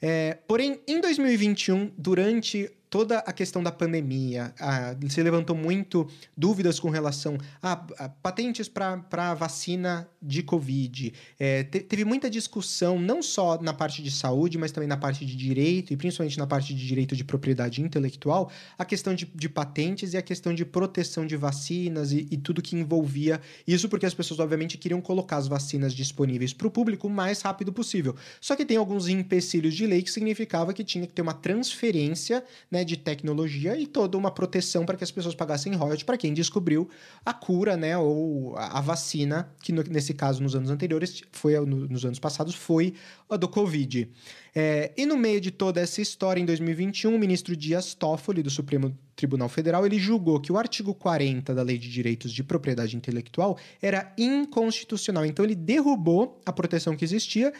[0.00, 6.78] É, porém, em 2021, durante toda a questão da pandemia, a, se levantou muito dúvidas
[6.78, 11.12] com relação a, a patentes para vacina de Covid.
[11.38, 15.24] É, te, teve muita discussão, não só na parte de saúde, mas também na parte
[15.26, 19.48] de direito, e principalmente na parte de direito de propriedade intelectual, a questão de, de
[19.48, 24.06] patentes e a questão de proteção de vacinas e, e tudo que envolvia isso, porque
[24.06, 28.16] as pessoas, obviamente, queriam colocar as vacinas disponíveis para o público o mais rápido possível.
[28.40, 32.42] Só que tem alguns empecilhos de lei que significava que tinha que ter uma transferência
[32.70, 36.32] né, de tecnologia e toda uma proteção para que as pessoas pagassem royalties para quem
[36.32, 36.88] descobriu
[37.24, 41.58] a cura, né, ou a, a vacina, que no, nesse caso nos anos anteriores, foi
[41.60, 42.94] no, nos anos passados, foi
[43.28, 44.08] a do Covid.
[44.54, 48.50] É, e no meio de toda essa história, em 2021, o ministro Dias Toffoli, do
[48.50, 52.96] Supremo Tribunal Federal, ele julgou que o artigo 40 da Lei de Direitos de Propriedade
[52.96, 55.26] Intelectual era inconstitucional.
[55.26, 57.52] Então, ele derrubou a proteção que existia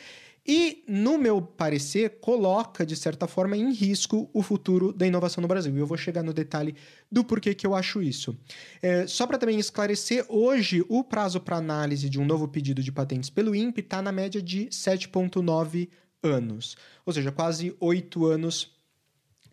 [0.47, 5.49] e, no meu parecer, coloca, de certa forma, em risco o futuro da inovação no
[5.49, 5.75] Brasil.
[5.75, 6.75] E eu vou chegar no detalhe
[7.11, 8.37] do porquê que eu acho isso.
[8.83, 12.93] É, só para também esclarecer, hoje o prazo para análise de um novo pedido de
[12.93, 15.89] patentes pelo INPE está na média de 7,9
[16.23, 16.77] anos.
[17.07, 18.74] Ou seja, quase oito anos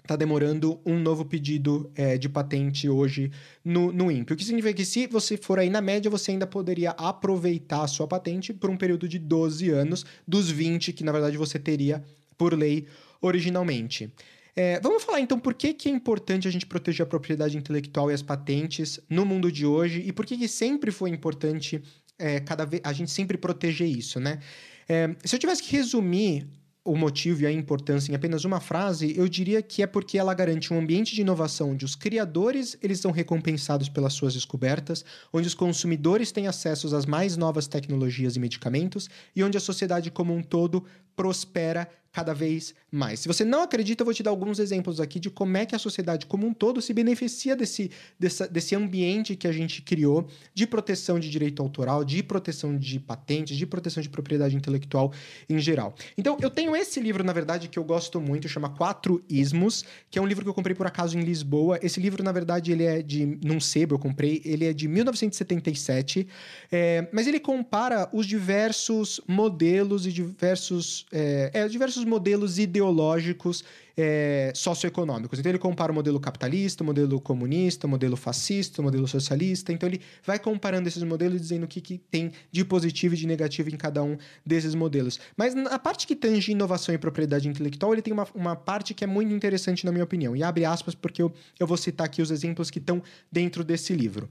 [0.04, 3.32] está demorando um novo pedido é, de patente hoje
[3.64, 4.34] no, no INPE.
[4.34, 7.88] O que significa que se você for aí na média, você ainda poderia aproveitar a
[7.88, 12.04] sua patente por um período de 12 anos, dos 20 que na verdade você teria
[12.38, 12.88] por lei
[13.22, 14.12] originalmente.
[14.56, 18.12] É, vamos falar então por que, que é importante a gente proteger a propriedade intelectual
[18.12, 21.82] e as patentes no mundo de hoje e por que, que sempre foi importante
[22.20, 24.40] é, cada vez a gente sempre proteger isso, né?
[24.90, 26.48] É, se eu tivesse que resumir
[26.84, 30.34] o motivo e a importância em apenas uma frase, eu diria que é porque ela
[30.34, 35.48] garante um ambiente de inovação onde os criadores eles são recompensados pelas suas descobertas, onde
[35.48, 40.34] os consumidores têm acesso às mais novas tecnologias e medicamentos e onde a sociedade como
[40.34, 40.84] um todo
[41.22, 43.22] prospera cada vez mais.
[43.22, 45.74] Se você não acredita, eu vou te dar alguns exemplos aqui de como é que
[45.74, 50.68] a sociedade como um todo se beneficia desse, desse ambiente que a gente criou de
[50.68, 55.14] proteção de direito autoral, de proteção de patentes, de proteção de propriedade intelectual
[55.50, 55.96] em geral.
[56.18, 60.20] Então, eu tenho esse livro, na verdade, que eu gosto muito, chama Quatro Ismos, que
[60.20, 61.80] é um livro que eu comprei por acaso em Lisboa.
[61.82, 63.40] Esse livro, na verdade, ele é de.
[63.42, 66.28] num sebo eu comprei, ele é de 1977,
[66.70, 71.06] é, mas ele compara os diversos modelos e diversos.
[71.12, 73.63] É, é diversos modelos ideológicos
[73.97, 75.39] é, socioeconômicos.
[75.39, 79.71] Então ele compara o modelo capitalista, o modelo comunista, o modelo fascista, o modelo socialista.
[79.71, 83.28] Então ele vai comparando esses modelos dizendo o que, que tem de positivo e de
[83.28, 85.19] negativo em cada um desses modelos.
[85.36, 89.04] Mas na parte que tange inovação e propriedade intelectual, ele tem uma, uma parte que
[89.04, 90.36] é muito interessante na minha opinião.
[90.36, 93.93] E abre aspas porque eu, eu vou citar aqui os exemplos que estão dentro desse
[93.93, 94.30] livro.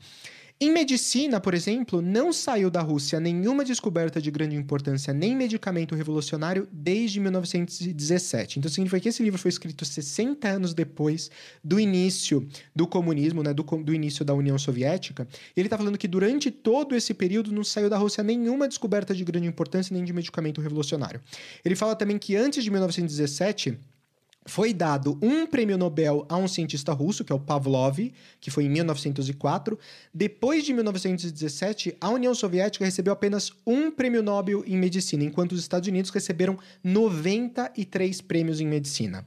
[0.63, 5.95] Em medicina, por exemplo, não saiu da Rússia nenhuma descoberta de grande importância, nem medicamento
[5.95, 8.59] revolucionário, desde 1917.
[8.59, 11.31] Então significa que esse livro foi escrito 60 anos depois
[11.65, 12.47] do início
[12.77, 15.27] do comunismo, né, do, do início da União Soviética.
[15.57, 19.25] Ele está falando que durante todo esse período não saiu da Rússia nenhuma descoberta de
[19.25, 21.23] grande importância, nem de medicamento revolucionário.
[21.65, 23.79] Ele fala também que antes de 1917
[24.47, 27.99] foi dado um prêmio Nobel a um cientista russo, que é o Pavlov,
[28.41, 29.79] que foi em 1904.
[30.13, 35.61] Depois de 1917, a União Soviética recebeu apenas um prêmio Nobel em medicina, enquanto os
[35.61, 39.27] Estados Unidos receberam 93 prêmios em medicina.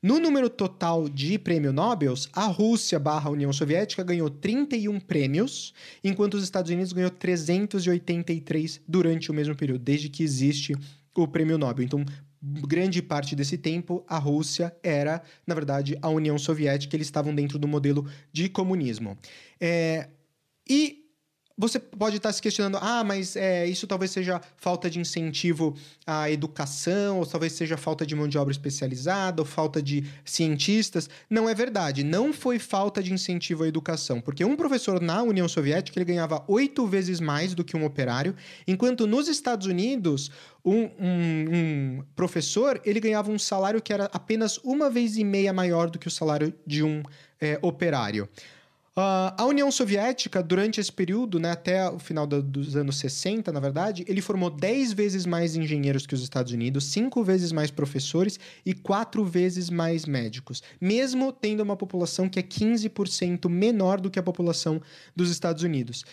[0.00, 5.72] No número total de prêmio Nobel, a Rússia barra União Soviética ganhou 31 prêmios,
[6.02, 10.74] enquanto os Estados Unidos ganhou 383 durante o mesmo período, desde que existe
[11.14, 11.84] o prêmio Nobel.
[11.84, 12.04] Então,
[12.42, 17.58] grande parte desse tempo, a Rússia era, na verdade, a União Soviética, eles estavam dentro
[17.58, 19.16] do modelo de comunismo.
[19.60, 20.08] É,
[20.68, 21.01] e
[21.56, 25.74] você pode estar se questionando, ah, mas é, isso talvez seja falta de incentivo
[26.06, 31.08] à educação, ou talvez seja falta de mão de obra especializada, ou falta de cientistas.
[31.28, 32.02] Não é verdade.
[32.02, 36.44] Não foi falta de incentivo à educação, porque um professor na União Soviética ele ganhava
[36.48, 38.34] oito vezes mais do que um operário,
[38.66, 40.30] enquanto nos Estados Unidos
[40.64, 45.52] um, um, um, professor ele ganhava um salário que era apenas uma vez e meia
[45.52, 47.02] maior do que o salário de um
[47.40, 48.28] é, operário.
[48.94, 53.50] Uh, a União Soviética, durante esse período, né, até o final do, dos anos 60,
[53.50, 57.70] na verdade, ele formou 10 vezes mais engenheiros que os Estados Unidos, 5 vezes mais
[57.70, 64.10] professores e 4 vezes mais médicos, mesmo tendo uma população que é 15% menor do
[64.10, 64.78] que a população
[65.16, 66.04] dos Estados Unidos.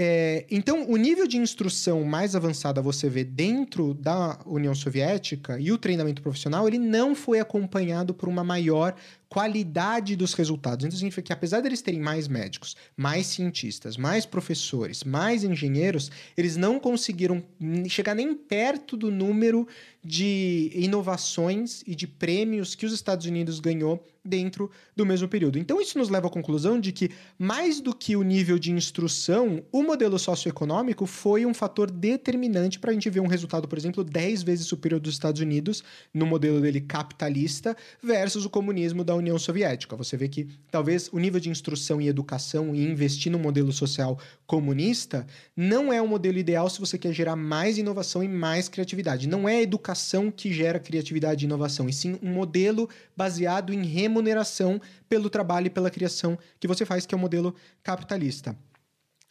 [0.00, 5.72] É, então, o nível de instrução mais avançada você vê dentro da União Soviética e
[5.72, 8.94] o treinamento profissional, ele não foi acompanhado por uma maior
[9.28, 10.84] qualidade dos resultados.
[10.84, 16.56] Então, significa que apesar deles terem mais médicos, mais cientistas, mais professores, mais engenheiros, eles
[16.56, 17.42] não conseguiram
[17.88, 19.66] chegar nem perto do número
[20.02, 25.58] de inovações e de prêmios que os Estados Unidos ganhou dentro do mesmo período.
[25.58, 29.62] Então, isso nos leva à conclusão de que, mais do que o nível de instrução,
[29.72, 34.04] o modelo socioeconômico foi um fator determinante para a gente ver um resultado, por exemplo,
[34.04, 39.38] 10 vezes superior dos Estados Unidos, no modelo dele capitalista, versus o comunismo da União
[39.38, 39.96] Soviética.
[39.96, 44.18] Você vê que talvez o nível de instrução e educação e investir no modelo social
[44.46, 45.26] comunista
[45.56, 49.28] não é o modelo ideal se você quer gerar mais inovação e mais criatividade.
[49.28, 53.84] Não é a educação que gera criatividade e inovação, e sim um modelo baseado em
[53.84, 58.56] remuneração pelo trabalho e pela criação que você faz, que é o modelo capitalista.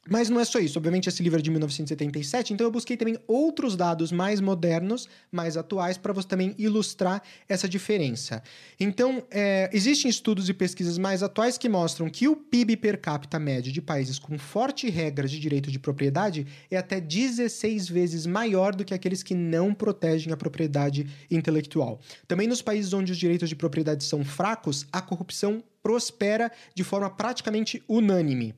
[0.09, 0.77] Mas não é só isso.
[0.77, 5.57] Obviamente, esse livro é de 1977, então eu busquei também outros dados mais modernos, mais
[5.57, 8.41] atuais, para você também ilustrar essa diferença.
[8.79, 13.39] Então, é, existem estudos e pesquisas mais atuais que mostram que o PIB per capita
[13.39, 18.75] médio de países com forte regras de direito de propriedade é até 16 vezes maior
[18.75, 21.99] do que aqueles que não protegem a propriedade intelectual.
[22.27, 27.09] Também nos países onde os direitos de propriedade são fracos, a corrupção prospera de forma
[27.09, 28.53] praticamente unânime.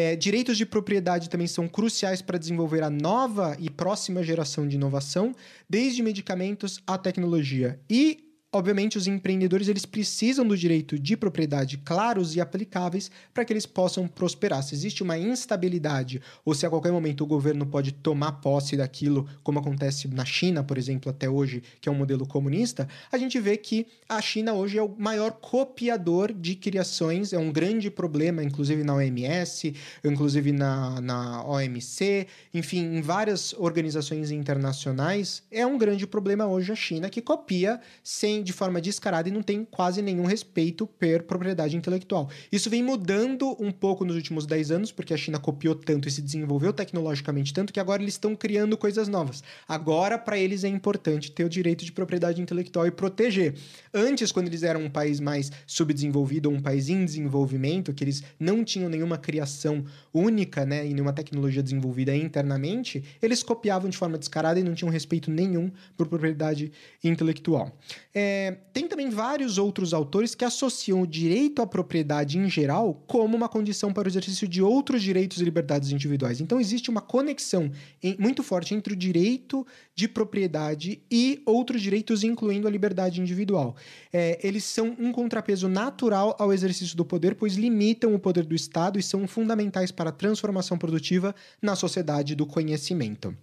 [0.00, 4.76] É, direitos de propriedade também são cruciais para desenvolver a nova e próxima geração de
[4.76, 5.34] inovação,
[5.68, 7.80] desde medicamentos à tecnologia.
[7.90, 13.52] E Obviamente, os empreendedores eles precisam do direito de propriedade claros e aplicáveis para que
[13.52, 14.62] eles possam prosperar.
[14.62, 19.28] Se existe uma instabilidade ou se a qualquer momento o governo pode tomar posse daquilo,
[19.42, 23.38] como acontece na China, por exemplo, até hoje, que é um modelo comunista, a gente
[23.38, 28.42] vê que a China hoje é o maior copiador de criações, é um grande problema,
[28.42, 36.06] inclusive na OMS, inclusive na, na OMC, enfim, em várias organizações internacionais, é um grande
[36.06, 40.24] problema hoje a China que copia sem de forma descarada e não tem quase nenhum
[40.24, 42.30] respeito per propriedade intelectual.
[42.50, 46.10] Isso vem mudando um pouco nos últimos 10 anos, porque a China copiou tanto e
[46.10, 49.42] se desenvolveu tecnologicamente tanto que agora eles estão criando coisas novas.
[49.66, 53.54] Agora, para eles é importante ter o direito de propriedade intelectual e proteger.
[53.92, 58.22] Antes, quando eles eram um país mais subdesenvolvido ou um país em desenvolvimento, que eles
[58.38, 64.18] não tinham nenhuma criação única, né, e nenhuma tecnologia desenvolvida internamente, eles copiavam de forma
[64.18, 66.72] descarada e não tinham respeito nenhum por propriedade
[67.02, 67.76] intelectual.
[68.14, 73.02] É, é, tem também vários outros autores que associam o direito à propriedade em geral
[73.06, 76.40] como uma condição para o exercício de outros direitos e liberdades individuais.
[76.40, 77.70] Então, existe uma conexão
[78.02, 83.74] em, muito forte entre o direito de propriedade e outros direitos, incluindo a liberdade individual.
[84.12, 88.54] É, eles são um contrapeso natural ao exercício do poder, pois limitam o poder do
[88.54, 93.34] Estado e são fundamentais para a transformação produtiva na sociedade do conhecimento.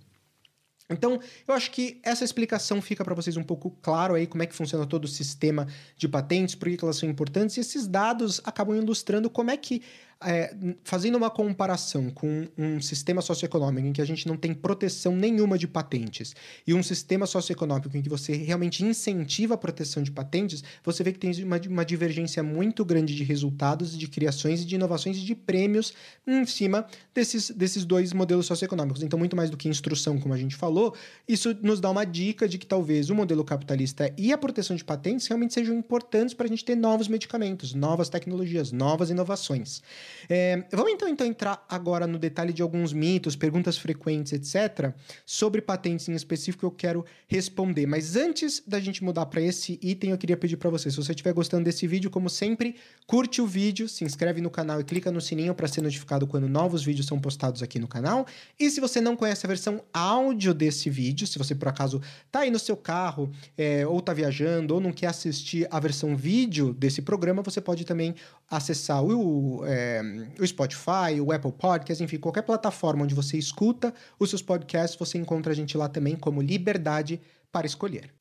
[0.89, 4.45] Então, eu acho que essa explicação fica para vocês um pouco claro aí como é
[4.45, 5.67] que funciona todo o sistema
[5.98, 9.82] de patentes, por que elas são importantes, e esses dados acabam ilustrando como é que
[10.21, 15.15] é, fazendo uma comparação com um sistema socioeconômico em que a gente não tem proteção
[15.15, 20.12] nenhuma de patentes e um sistema socioeconômico em que você realmente incentiva a proteção de
[20.12, 24.75] patentes, você vê que tem uma, uma divergência muito grande de resultados, de criações, de
[24.75, 25.93] inovações e de prêmios
[26.25, 29.04] em cima desses, desses dois modelos socioeconômicos.
[29.04, 30.95] Então, muito mais do que instrução, como a gente falou,
[31.28, 34.84] isso nos dá uma dica de que talvez o modelo capitalista e a proteção de
[34.84, 39.82] patentes realmente sejam importantes para a gente ter novos medicamentos, novas tecnologias, novas inovações.
[40.29, 44.93] É, vamos então, então entrar agora no detalhe de alguns mitos, perguntas frequentes, etc.,
[45.25, 47.85] sobre patentes em específico eu quero responder.
[47.85, 51.11] Mas antes da gente mudar para esse item, eu queria pedir para você, se você
[51.11, 55.11] estiver gostando desse vídeo, como sempre, curte o vídeo, se inscreve no canal e clica
[55.11, 58.25] no sininho para ser notificado quando novos vídeos são postados aqui no canal.
[58.59, 62.41] E se você não conhece a versão áudio desse vídeo, se você por acaso tá
[62.41, 66.73] aí no seu carro, é, ou tá viajando, ou não quer assistir a versão vídeo
[66.73, 68.15] desse programa, você pode também
[68.49, 70.01] acessar o, é,
[70.39, 75.17] o Spotify, o Apple Podcasts, enfim, qualquer plataforma onde você escuta os seus podcasts, você
[75.17, 77.19] encontra a gente lá também como Liberdade
[77.52, 78.13] para Escolher.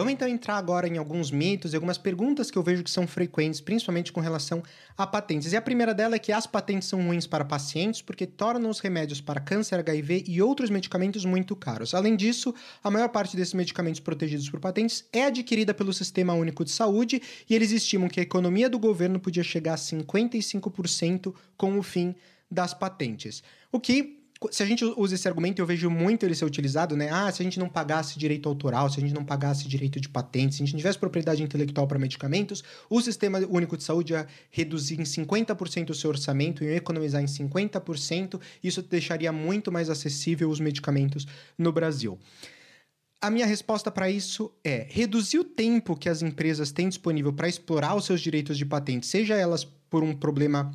[0.00, 3.06] Vamos então entrar agora em alguns mitos e algumas perguntas que eu vejo que são
[3.06, 4.62] frequentes, principalmente com relação
[4.96, 5.52] a patentes.
[5.52, 8.80] E a primeira dela é que as patentes são ruins para pacientes porque tornam os
[8.80, 11.92] remédios para câncer, HIV e outros medicamentos muito caros.
[11.92, 16.64] Além disso, a maior parte desses medicamentos protegidos por patentes é adquirida pelo Sistema Único
[16.64, 21.78] de Saúde e eles estimam que a economia do governo podia chegar a 55% com
[21.78, 22.14] o fim
[22.50, 23.42] das patentes.
[23.70, 24.19] O que
[24.50, 27.10] se a gente usa esse argumento, eu vejo muito ele ser utilizado, né?
[27.10, 30.08] Ah, se a gente não pagasse direito autoral, se a gente não pagasse direito de
[30.08, 34.14] patentes, se a gente não tivesse propriedade intelectual para medicamentos, o Sistema Único de Saúde
[34.14, 39.90] ia reduzir em 50% o seu orçamento, ia economizar em 50%, isso deixaria muito mais
[39.90, 41.26] acessível os medicamentos
[41.58, 42.18] no Brasil.
[43.20, 47.46] A minha resposta para isso é reduzir o tempo que as empresas têm disponível para
[47.46, 50.72] explorar os seus direitos de patente, seja elas por um problema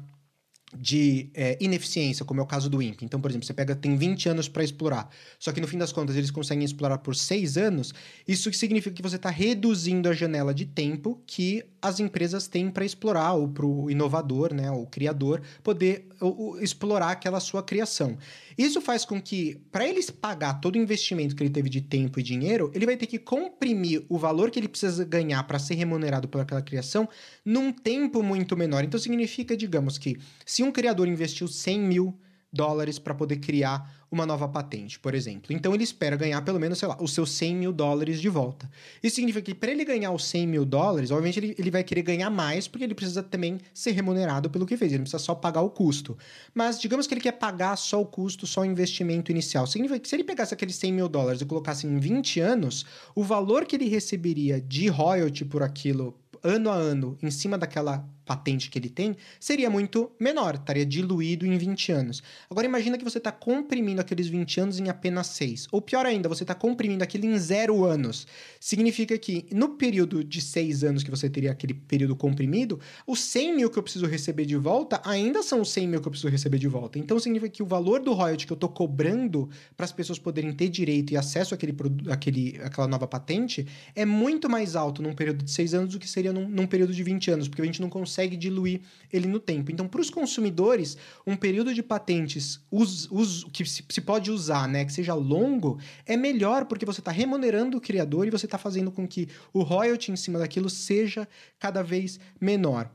[0.78, 3.05] de é, ineficiência, como é o caso do INPE.
[3.05, 5.09] Então, por exemplo, você pega, tem 20 anos para explorar,
[5.39, 7.93] só que no fim das contas eles conseguem explorar por 6 anos,
[8.28, 12.84] isso significa que você está reduzindo a janela de tempo que as empresas têm para
[12.84, 18.18] explorar, ou para o inovador, né, o criador, poder ou, explorar aquela sua criação.
[18.57, 22.20] Isso faz com que, para eles pagar todo o investimento que ele teve de tempo
[22.20, 25.76] e dinheiro, ele vai ter que comprimir o valor que ele precisa ganhar para ser
[25.76, 27.07] remunerado pelaquela criação
[27.43, 28.84] num tempo muito menor.
[28.84, 30.18] Então significa, digamos que,
[30.56, 32.18] se um criador investiu 100 mil
[32.49, 35.51] dólares para poder criar uma nova patente, por exemplo.
[35.53, 38.72] Então ele espera ganhar pelo menos, sei lá, os seus 100 mil dólares de volta.
[39.03, 42.03] Isso significa que para ele ganhar os 100 mil dólares, obviamente ele, ele vai querer
[42.03, 45.60] ganhar mais, porque ele precisa também ser remunerado pelo que fez, ele precisa só pagar
[45.60, 46.18] o custo.
[46.53, 49.68] Mas digamos que ele quer pagar só o custo, só o investimento inicial.
[49.68, 53.26] Significa que se ele pegasse aqueles 100 mil dólares e colocasse em 20 anos, o
[53.26, 58.69] valor que ele receberia de royalty por aquilo ano a ano em cima daquela patente
[58.69, 62.23] que ele tem, seria muito menor, estaria diluído em 20 anos.
[62.49, 65.67] Agora imagina que você está comprimindo aqueles 20 anos em apenas 6.
[65.71, 68.28] Ou pior ainda, você está comprimindo aquilo em zero anos.
[68.59, 73.55] Significa que no período de 6 anos que você teria aquele período comprimido, os 100
[73.55, 76.32] mil que eu preciso receber de volta ainda são os 100 mil que eu preciso
[76.32, 76.97] receber de volta.
[76.97, 80.51] Então significa que o valor do royalty que eu estou cobrando para as pessoas poderem
[80.51, 81.76] ter direito e acesso àquele,
[82.09, 86.07] àquele, àquela nova patente é muito mais alto num período de 6 anos do que
[86.07, 89.28] seria num, num período de 20 anos, porque a gente não consegue consegue diluir ele
[89.28, 89.72] no tempo.
[89.72, 90.97] Então, para os consumidores,
[91.28, 95.78] um período de patentes us, us, que se, se, pode usar, né, que seja longo,
[96.05, 99.61] é melhor porque você está remunerando o criador e você está fazendo com que o
[99.61, 101.28] royalty em cima daquilo seja
[101.59, 102.89] cada vez menor.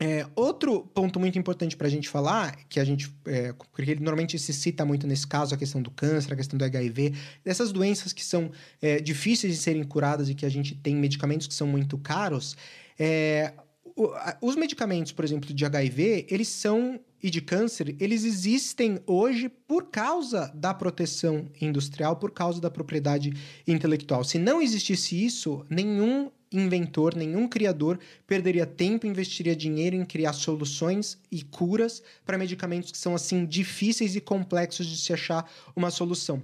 [0.00, 4.36] É, outro ponto muito importante para a gente falar, que a gente, é, porque normalmente
[4.38, 7.14] se cita muito nesse caso, a questão do câncer, a questão do HIV,
[7.44, 8.50] dessas doenças que são
[8.82, 12.56] é, difíceis de serem curadas e que a gente tem medicamentos que são muito caros,
[12.98, 13.52] é,
[14.40, 19.84] os medicamentos, por exemplo, de HIV, eles são e de câncer, eles existem hoje por
[19.84, 23.32] causa da proteção industrial, por causa da propriedade
[23.66, 24.24] intelectual.
[24.24, 31.18] Se não existisse isso, nenhum inventor, nenhum criador perderia tempo, investiria dinheiro em criar soluções
[31.30, 36.42] e curas para medicamentos que são assim difíceis e complexos de se achar uma solução.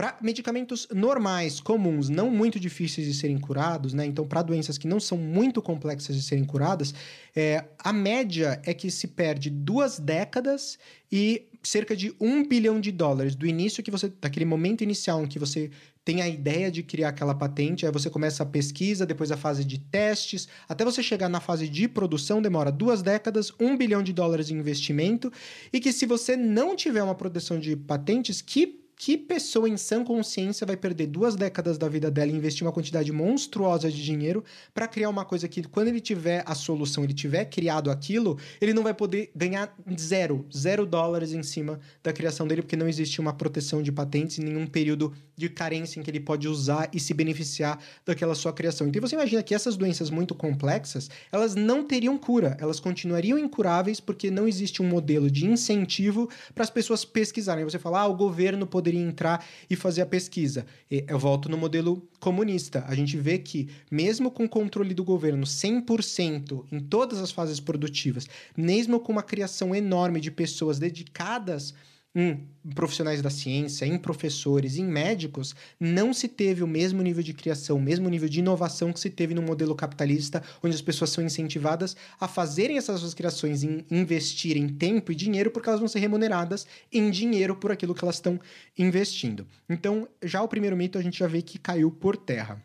[0.00, 4.06] Para medicamentos normais, comuns, não muito difíceis de serem curados, né?
[4.06, 6.94] Então, para doenças que não são muito complexas de serem curadas,
[7.36, 10.78] é, a média é que se perde duas décadas
[11.12, 15.26] e cerca de um bilhão de dólares do início que você, daquele momento inicial em
[15.26, 15.70] que você
[16.02, 19.66] tem a ideia de criar aquela patente, aí você começa a pesquisa, depois a fase
[19.66, 24.14] de testes, até você chegar na fase de produção demora duas décadas, um bilhão de
[24.14, 25.30] dólares em investimento,
[25.70, 30.04] e que se você não tiver uma proteção de patentes, que que pessoa em sã
[30.04, 34.44] consciência vai perder duas décadas da vida dela e investir uma quantidade monstruosa de dinheiro
[34.74, 38.74] para criar uma coisa que, quando ele tiver a solução, ele tiver criado aquilo, ele
[38.74, 43.22] não vai poder ganhar zero, zero dólares em cima da criação dele, porque não existe
[43.22, 47.00] uma proteção de patentes em nenhum período de carência em que ele pode usar e
[47.00, 48.86] se beneficiar daquela sua criação.
[48.86, 53.98] Então você imagina que essas doenças muito complexas, elas não teriam cura, elas continuariam incuráveis
[53.98, 57.64] porque não existe um modelo de incentivo para as pessoas pesquisarem.
[57.64, 60.66] Você fala, ah, o governo poderia entrar e fazer a pesquisa.
[60.90, 62.84] E eu volto no modelo comunista.
[62.86, 67.60] A gente vê que, mesmo com o controle do governo 100% em todas as fases
[67.60, 68.26] produtivas,
[68.56, 71.74] mesmo com uma criação enorme de pessoas dedicadas
[72.14, 77.32] em profissionais da ciência, em professores, em médicos, não se teve o mesmo nível de
[77.32, 81.10] criação, o mesmo nível de inovação que se teve no modelo capitalista, onde as pessoas
[81.10, 85.88] são incentivadas a fazerem essas suas criações, em investirem tempo e dinheiro, porque elas vão
[85.88, 88.40] ser remuneradas em dinheiro por aquilo que elas estão
[88.76, 89.46] investindo.
[89.68, 92.62] Então, já o primeiro mito a gente já vê que caiu por terra.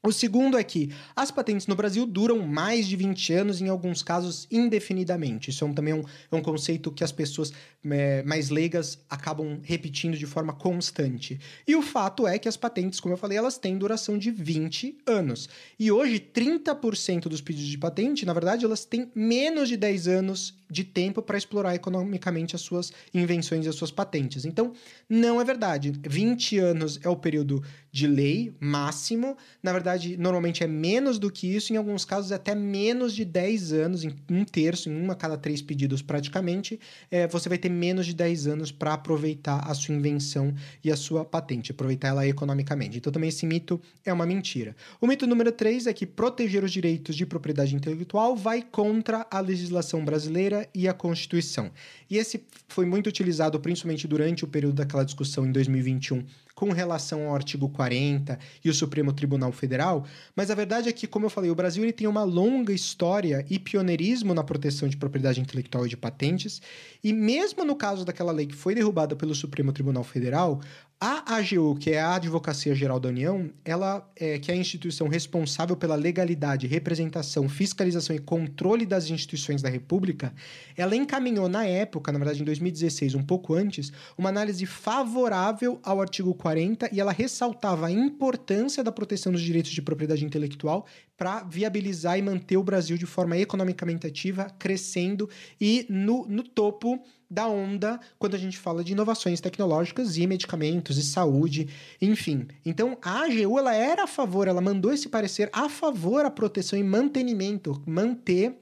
[0.00, 4.00] O segundo é que as patentes no Brasil duram mais de 20 anos, em alguns
[4.00, 5.50] casos indefinidamente.
[5.50, 7.52] Isso é um, também um, é um conceito que as pessoas
[7.84, 11.38] é, mais leigas acabam repetindo de forma constante.
[11.66, 14.98] E o fato é que as patentes, como eu falei, elas têm duração de 20
[15.06, 15.48] anos.
[15.78, 20.58] E hoje, 30% dos pedidos de patente, na verdade, elas têm menos de 10 anos
[20.70, 24.44] de tempo para explorar economicamente as suas invenções e as suas patentes.
[24.44, 24.72] Então,
[25.08, 25.92] não é verdade.
[26.06, 29.36] 20 anos é o período de lei máximo.
[29.62, 33.72] Na verdade, normalmente é menos do que isso, em alguns casos até menos de 10
[33.72, 36.78] anos, em um terço, em uma cada três pedidos praticamente,
[37.10, 40.96] é, você vai ter menos de 10 anos para aproveitar a sua invenção e a
[40.96, 42.98] sua patente, aproveitar ela economicamente.
[42.98, 44.74] Então, também esse mito é uma mentira.
[45.00, 49.40] O mito número 3 é que proteger os direitos de propriedade intelectual vai contra a
[49.40, 51.70] legislação brasileira e a Constituição.
[52.10, 56.24] E esse foi muito utilizado principalmente durante o período daquela discussão em 2021
[56.58, 60.04] com relação ao artigo 40 e o Supremo Tribunal Federal,
[60.34, 63.46] mas a verdade é que, como eu falei, o Brasil ele tem uma longa história
[63.48, 66.60] e pioneirismo na proteção de propriedade intelectual e de patentes,
[67.04, 70.60] e mesmo no caso daquela lei que foi derrubada pelo Supremo Tribunal Federal,
[71.00, 75.06] a AGU, que é a Advocacia Geral da União, ela é, que é a instituição
[75.06, 80.34] responsável pela legalidade, representação, fiscalização e controle das instituições da República,
[80.76, 86.00] ela encaminhou na época, na verdade em 2016, um pouco antes, uma análise favorável ao
[86.00, 90.84] artigo 40 e ela ressaltava a importância da proteção dos direitos de propriedade intelectual
[91.16, 95.30] para viabilizar e manter o Brasil de forma economicamente ativa, crescendo
[95.60, 97.00] e no, no topo
[97.30, 101.68] da onda quando a gente fala de inovações tecnológicas e medicamentos e saúde,
[102.00, 102.46] enfim.
[102.64, 106.78] Então a AGU ela era a favor, ela mandou esse parecer a favor a proteção
[106.78, 108.56] e mantenimento, manter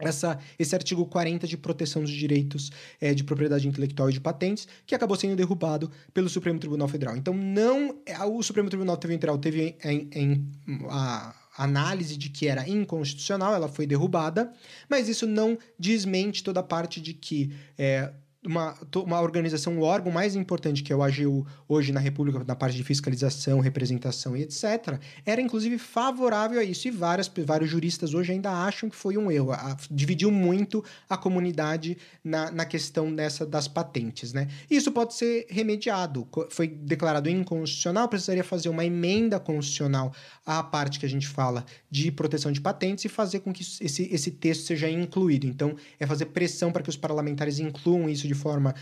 [0.00, 2.70] essa, esse artigo 40 de proteção dos direitos
[3.00, 7.16] é, de propriedade intelectual e de patentes, que acabou sendo derrubado pelo Supremo Tribunal Federal.
[7.16, 10.52] Então, não é, o Supremo Tribunal Federal teve em, em
[10.88, 14.52] a análise de que era inconstitucional, ela foi derrubada,
[14.88, 18.12] mas isso não desmente toda a parte de que é,
[18.48, 22.56] uma, uma organização, o órgão mais importante que é o AGU hoje na República, na
[22.56, 26.88] parte de fiscalização, representação e etc., era inclusive favorável a isso.
[26.88, 29.52] E várias, vários juristas hoje ainda acham que foi um erro.
[29.52, 34.32] A, dividiu muito a comunidade na, na questão dessa das patentes.
[34.32, 34.48] Né?
[34.70, 36.26] Isso pode ser remediado.
[36.48, 40.12] Foi declarado inconstitucional, precisaria fazer uma emenda constitucional
[40.46, 44.08] à parte que a gente fala de proteção de patentes e fazer com que esse,
[44.10, 45.46] esse texto seja incluído.
[45.46, 48.74] Então, é fazer pressão para que os parlamentares incluam isso de forma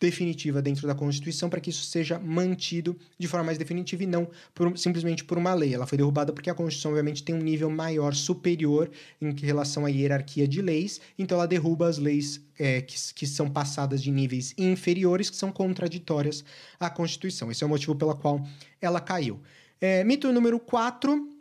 [0.00, 4.28] definitiva dentro da Constituição para que isso seja mantido de forma mais definitiva e não
[4.54, 5.74] por, simplesmente por uma lei.
[5.74, 8.90] Ela foi derrubada porque a Constituição, obviamente, tem um nível maior, superior
[9.20, 13.50] em relação à hierarquia de leis, então ela derruba as leis é, que, que são
[13.50, 16.44] passadas de níveis inferiores, que são contraditórias
[16.78, 17.50] à Constituição.
[17.50, 18.46] Esse é o motivo pelo qual
[18.80, 19.40] ela caiu.
[19.80, 21.37] É, mito número 4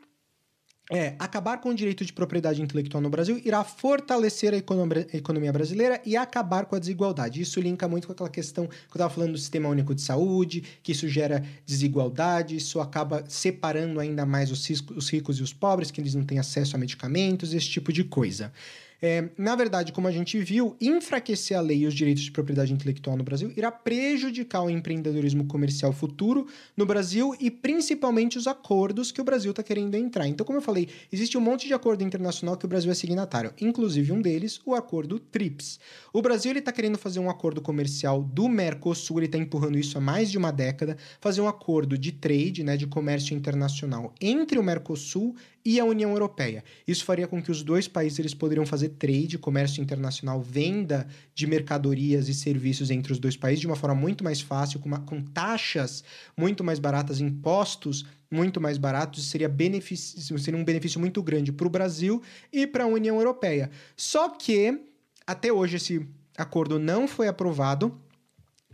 [0.89, 6.01] é acabar com o direito de propriedade intelectual no Brasil irá fortalecer a economia brasileira
[6.05, 7.41] e acabar com a desigualdade.
[7.41, 10.63] Isso linka muito com aquela questão que eu estava falando do sistema único de saúde,
[10.81, 15.99] que isso gera desigualdade, isso acaba separando ainda mais os ricos e os pobres, que
[15.99, 18.53] eles não têm acesso a medicamentos, esse tipo de coisa.
[19.01, 22.73] É, na verdade, como a gente viu, enfraquecer a lei e os direitos de propriedade
[22.73, 29.11] intelectual no Brasil irá prejudicar o empreendedorismo comercial futuro no Brasil e principalmente os acordos
[29.11, 30.27] que o Brasil está querendo entrar.
[30.27, 33.53] Então, como eu falei, existe um monte de acordo internacional que o Brasil é signatário,
[33.61, 35.79] inclusive um deles, o acordo TRIPS.
[36.11, 40.01] O Brasil está querendo fazer um acordo comercial do Mercosul, ele está empurrando isso há
[40.01, 44.63] mais de uma década, fazer um acordo de trade, né, de comércio internacional entre o
[44.63, 45.35] Mercosul
[45.69, 46.63] e a União Europeia.
[46.87, 51.05] Isso faria com que os dois países eles poderiam fazer trade, comércio internacional, venda
[51.35, 54.87] de mercadorias e serviços entre os dois países de uma forma muito mais fácil, com,
[54.87, 56.05] uma, com taxas
[56.37, 61.67] muito mais baratas, impostos muito mais baratos, seria, benefício, seria um benefício muito grande para
[61.67, 63.69] o Brasil e para a União Europeia.
[63.97, 64.79] Só que
[65.25, 66.07] até hoje esse
[66.37, 67.93] acordo não foi aprovado.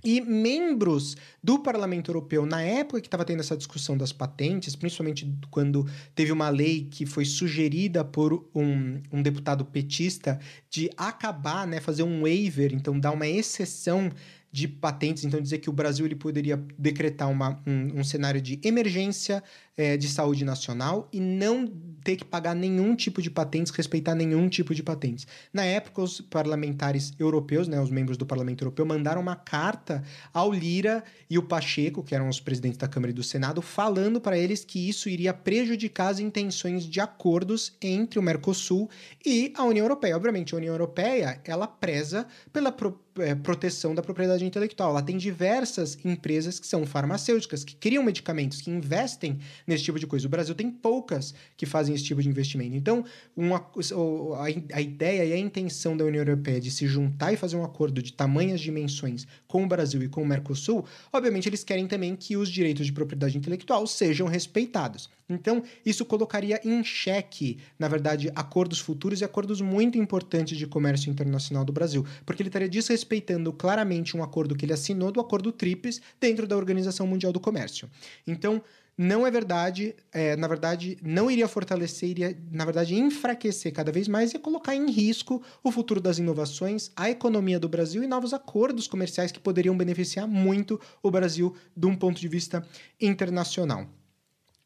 [0.03, 5.33] E membros do Parlamento Europeu, na época que estava tendo essa discussão das patentes, principalmente
[5.49, 10.39] quando teve uma lei que foi sugerida por um, um deputado petista
[10.69, 14.11] de acabar, né, fazer um waiver, então dar uma exceção
[14.51, 18.59] de patentes, então dizer que o Brasil ele poderia decretar uma, um, um cenário de
[18.63, 19.41] emergência
[19.75, 21.67] é, de saúde nacional e não
[22.03, 25.25] ter que pagar nenhum tipo de patentes, respeitar nenhum tipo de patentes.
[25.53, 30.03] Na época, os parlamentares europeus, né, os membros do Parlamento Europeu, mandaram uma carta
[30.33, 34.19] ao Lira e o Pacheco, que eram os presidentes da Câmara e do Senado, falando
[34.19, 38.89] para eles que isso iria prejudicar as intenções de acordos entre o Mercosul
[39.25, 40.15] e a União Europeia.
[40.15, 44.91] Obviamente, a União Europeia ela preza pela pro, é, proteção da propriedade intelectual.
[44.91, 50.07] Ela tem diversas empresas que são farmacêuticas, que criam medicamentos, que investem nesse tipo de
[50.07, 50.27] coisa.
[50.27, 52.75] O Brasil tem poucas que fazem esse tipo de investimento.
[52.75, 53.03] Então,
[53.35, 57.55] uma, a, a ideia e a intenção da União Europeia de se juntar e fazer
[57.55, 61.87] um acordo de tamanhas dimensões com o Brasil e com o Mercosul, obviamente eles querem
[61.87, 65.09] também que os direitos de propriedade intelectual sejam respeitados.
[65.29, 71.09] Então, isso colocaria em xeque, na verdade, acordos futuros e acordos muito importantes de comércio
[71.09, 75.51] internacional do Brasil, porque ele estaria desrespeitando claramente um acordo que ele assinou do Acordo
[75.51, 77.89] TRIPS dentro da Organização Mundial do Comércio.
[78.27, 78.61] Então,
[78.97, 84.07] não é verdade, é, na verdade, não iria fortalecer, iria, na verdade, enfraquecer cada vez
[84.07, 88.33] mais e colocar em risco o futuro das inovações, a economia do Brasil e novos
[88.33, 92.65] acordos comerciais que poderiam beneficiar muito o Brasil de um ponto de vista
[93.01, 93.87] internacional.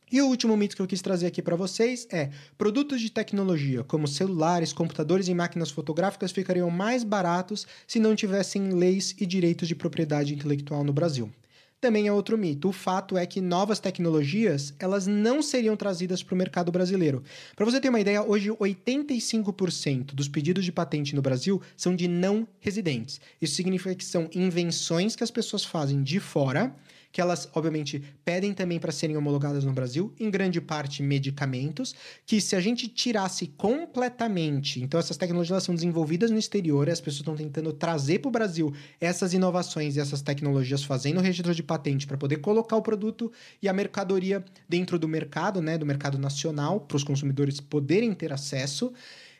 [0.09, 3.83] E o último mito que eu quis trazer aqui para vocês é: produtos de tecnologia,
[3.83, 9.67] como celulares, computadores e máquinas fotográficas, ficariam mais baratos se não tivessem leis e direitos
[9.67, 11.31] de propriedade intelectual no Brasil
[11.79, 12.69] também é outro mito.
[12.69, 17.23] O fato é que novas tecnologias, elas não seriam trazidas para o mercado brasileiro.
[17.55, 22.07] Para você ter uma ideia, hoje 85% dos pedidos de patente no Brasil são de
[22.07, 23.21] não residentes.
[23.41, 26.75] Isso significa que são invenções que as pessoas fazem de fora
[27.11, 31.95] que elas, obviamente, pedem também para serem homologadas no Brasil, em grande parte medicamentos,
[32.25, 37.21] que se a gente tirasse completamente, então essas tecnologias são desenvolvidas no exterior, as pessoas
[37.21, 41.63] estão tentando trazer para o Brasil essas inovações e essas tecnologias, fazendo o registro de
[41.63, 43.31] patente para poder colocar o produto
[43.61, 48.31] e a mercadoria dentro do mercado, né, do mercado nacional, para os consumidores poderem ter
[48.33, 48.93] acesso.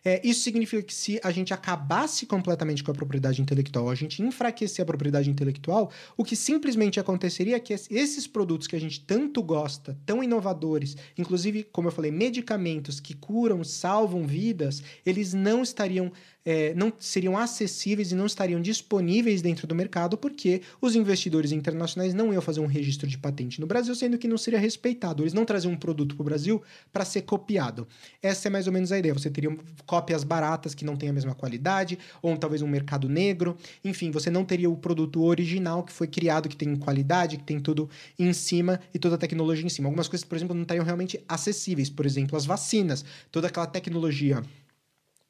[0.08, 4.24] É, isso significa que se a gente acabasse completamente com a propriedade intelectual, a gente
[4.24, 9.02] enfraquecer a propriedade intelectual, o que simplesmente aconteceria é que esses produtos que a gente
[9.02, 15.62] tanto gosta, tão inovadores, inclusive, como eu falei, medicamentos que curam, salvam vidas, eles não
[15.62, 16.10] estariam
[16.48, 22.14] é, não seriam acessíveis e não estariam disponíveis dentro do mercado porque os investidores internacionais
[22.14, 25.24] não iam fazer um registro de patente no Brasil, sendo que não seria respeitado.
[25.24, 27.86] Eles não traziam um produto para o Brasil para ser copiado.
[28.24, 29.14] Essa é mais ou menos a ideia.
[29.14, 29.54] Você teria
[29.86, 33.58] cópias baratas que não têm a mesma qualidade, ou talvez um mercado negro.
[33.84, 37.60] Enfim, você não teria o produto original que foi criado, que tem qualidade, que tem
[37.60, 39.90] tudo em cima e toda a tecnologia em cima.
[39.90, 41.90] Algumas coisas, por exemplo, não estariam realmente acessíveis.
[41.90, 44.42] Por exemplo, as vacinas, toda aquela tecnologia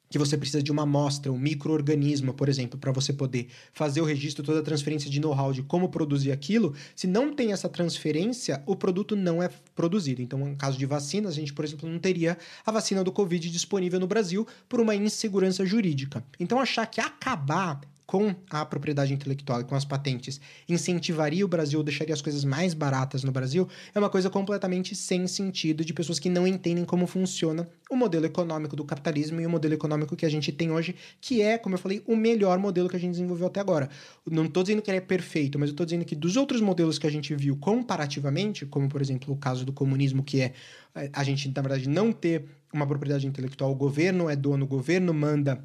[0.08, 4.04] que você precisa de uma amostra, um microorganismo, por exemplo, para você poder fazer o
[4.04, 6.74] registro, toda a transferência de know-how de como produzir aquilo.
[6.96, 10.22] Se não tem essa transferência, o produto não é produzido.
[10.22, 13.50] Então, no caso de vacinas, a gente, por exemplo, não teria a vacina do Covid
[13.50, 16.24] disponível no Brasil por uma insegurança jurídica.
[16.40, 21.82] Então, achar que acabar com a propriedade intelectual e com as patentes incentivaria o Brasil,
[21.82, 26.18] deixaria as coisas mais baratas no Brasil, é uma coisa completamente sem sentdo de pessoas
[26.18, 30.24] que não entendem como funciona o modelo econômico do capitalismo e o modelo econômico que
[30.24, 33.10] a gente tem hoje, que é, como eu falei, o melhor modelo que a gente
[33.10, 33.90] desenvolveu até agora.
[34.24, 36.98] Não estou dizendo que ele é perfeito, mas eu estou dizendo que dos outros modelos
[36.98, 40.54] que a gente viu comparativamente, como por exemplo o caso do comunismo, que é
[41.12, 45.12] a gente, na verdade, não ter uma propriedade intelectual, o governo é dono, o governo
[45.12, 45.62] manda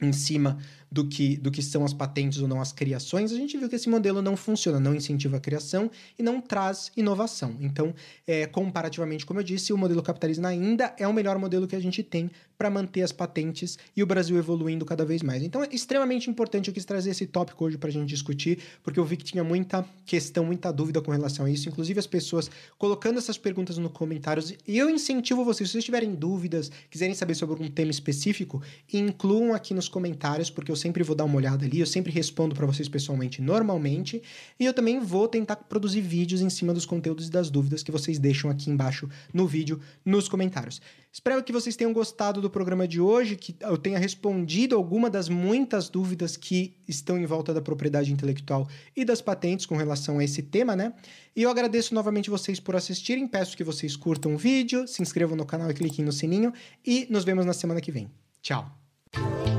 [0.00, 0.58] em cima
[0.92, 3.76] do que, do que são as patentes ou não as criações, a gente viu que
[3.76, 7.56] esse modelo não funciona, não incentiva a criação e não traz inovação.
[7.60, 7.94] Então,
[8.26, 11.80] é, comparativamente, como eu disse, o modelo capitalista ainda é o melhor modelo que a
[11.80, 15.42] gente tem para manter as patentes e o Brasil evoluindo cada vez mais.
[15.42, 19.00] Então, é extremamente importante eu quis trazer esse tópico hoje para a gente discutir, porque
[19.00, 22.50] eu vi que tinha muita questão, muita dúvida com relação a isso, inclusive as pessoas
[22.78, 24.54] colocando essas perguntas nos comentários.
[24.68, 28.62] E eu incentivo vocês, se vocês tiverem dúvidas, quiserem saber sobre algum tema específico,
[28.92, 32.54] incluam aqui nos comentários, porque eu sempre vou dar uma olhada ali, eu sempre respondo
[32.54, 34.22] para vocês pessoalmente normalmente,
[34.58, 37.90] e eu também vou tentar produzir vídeos em cima dos conteúdos e das dúvidas que
[37.90, 40.82] vocês deixam aqui embaixo no vídeo, nos comentários.
[41.12, 45.28] Espero que vocês tenham gostado do programa de hoje, que eu tenha respondido alguma das
[45.28, 48.66] muitas dúvidas que estão em volta da propriedade intelectual
[48.96, 50.94] e das patentes com relação a esse tema, né?
[51.36, 55.36] E eu agradeço novamente vocês por assistirem, peço que vocês curtam o vídeo, se inscrevam
[55.36, 56.52] no canal e cliquem no sininho
[56.84, 58.10] e nos vemos na semana que vem.
[58.40, 59.51] Tchau!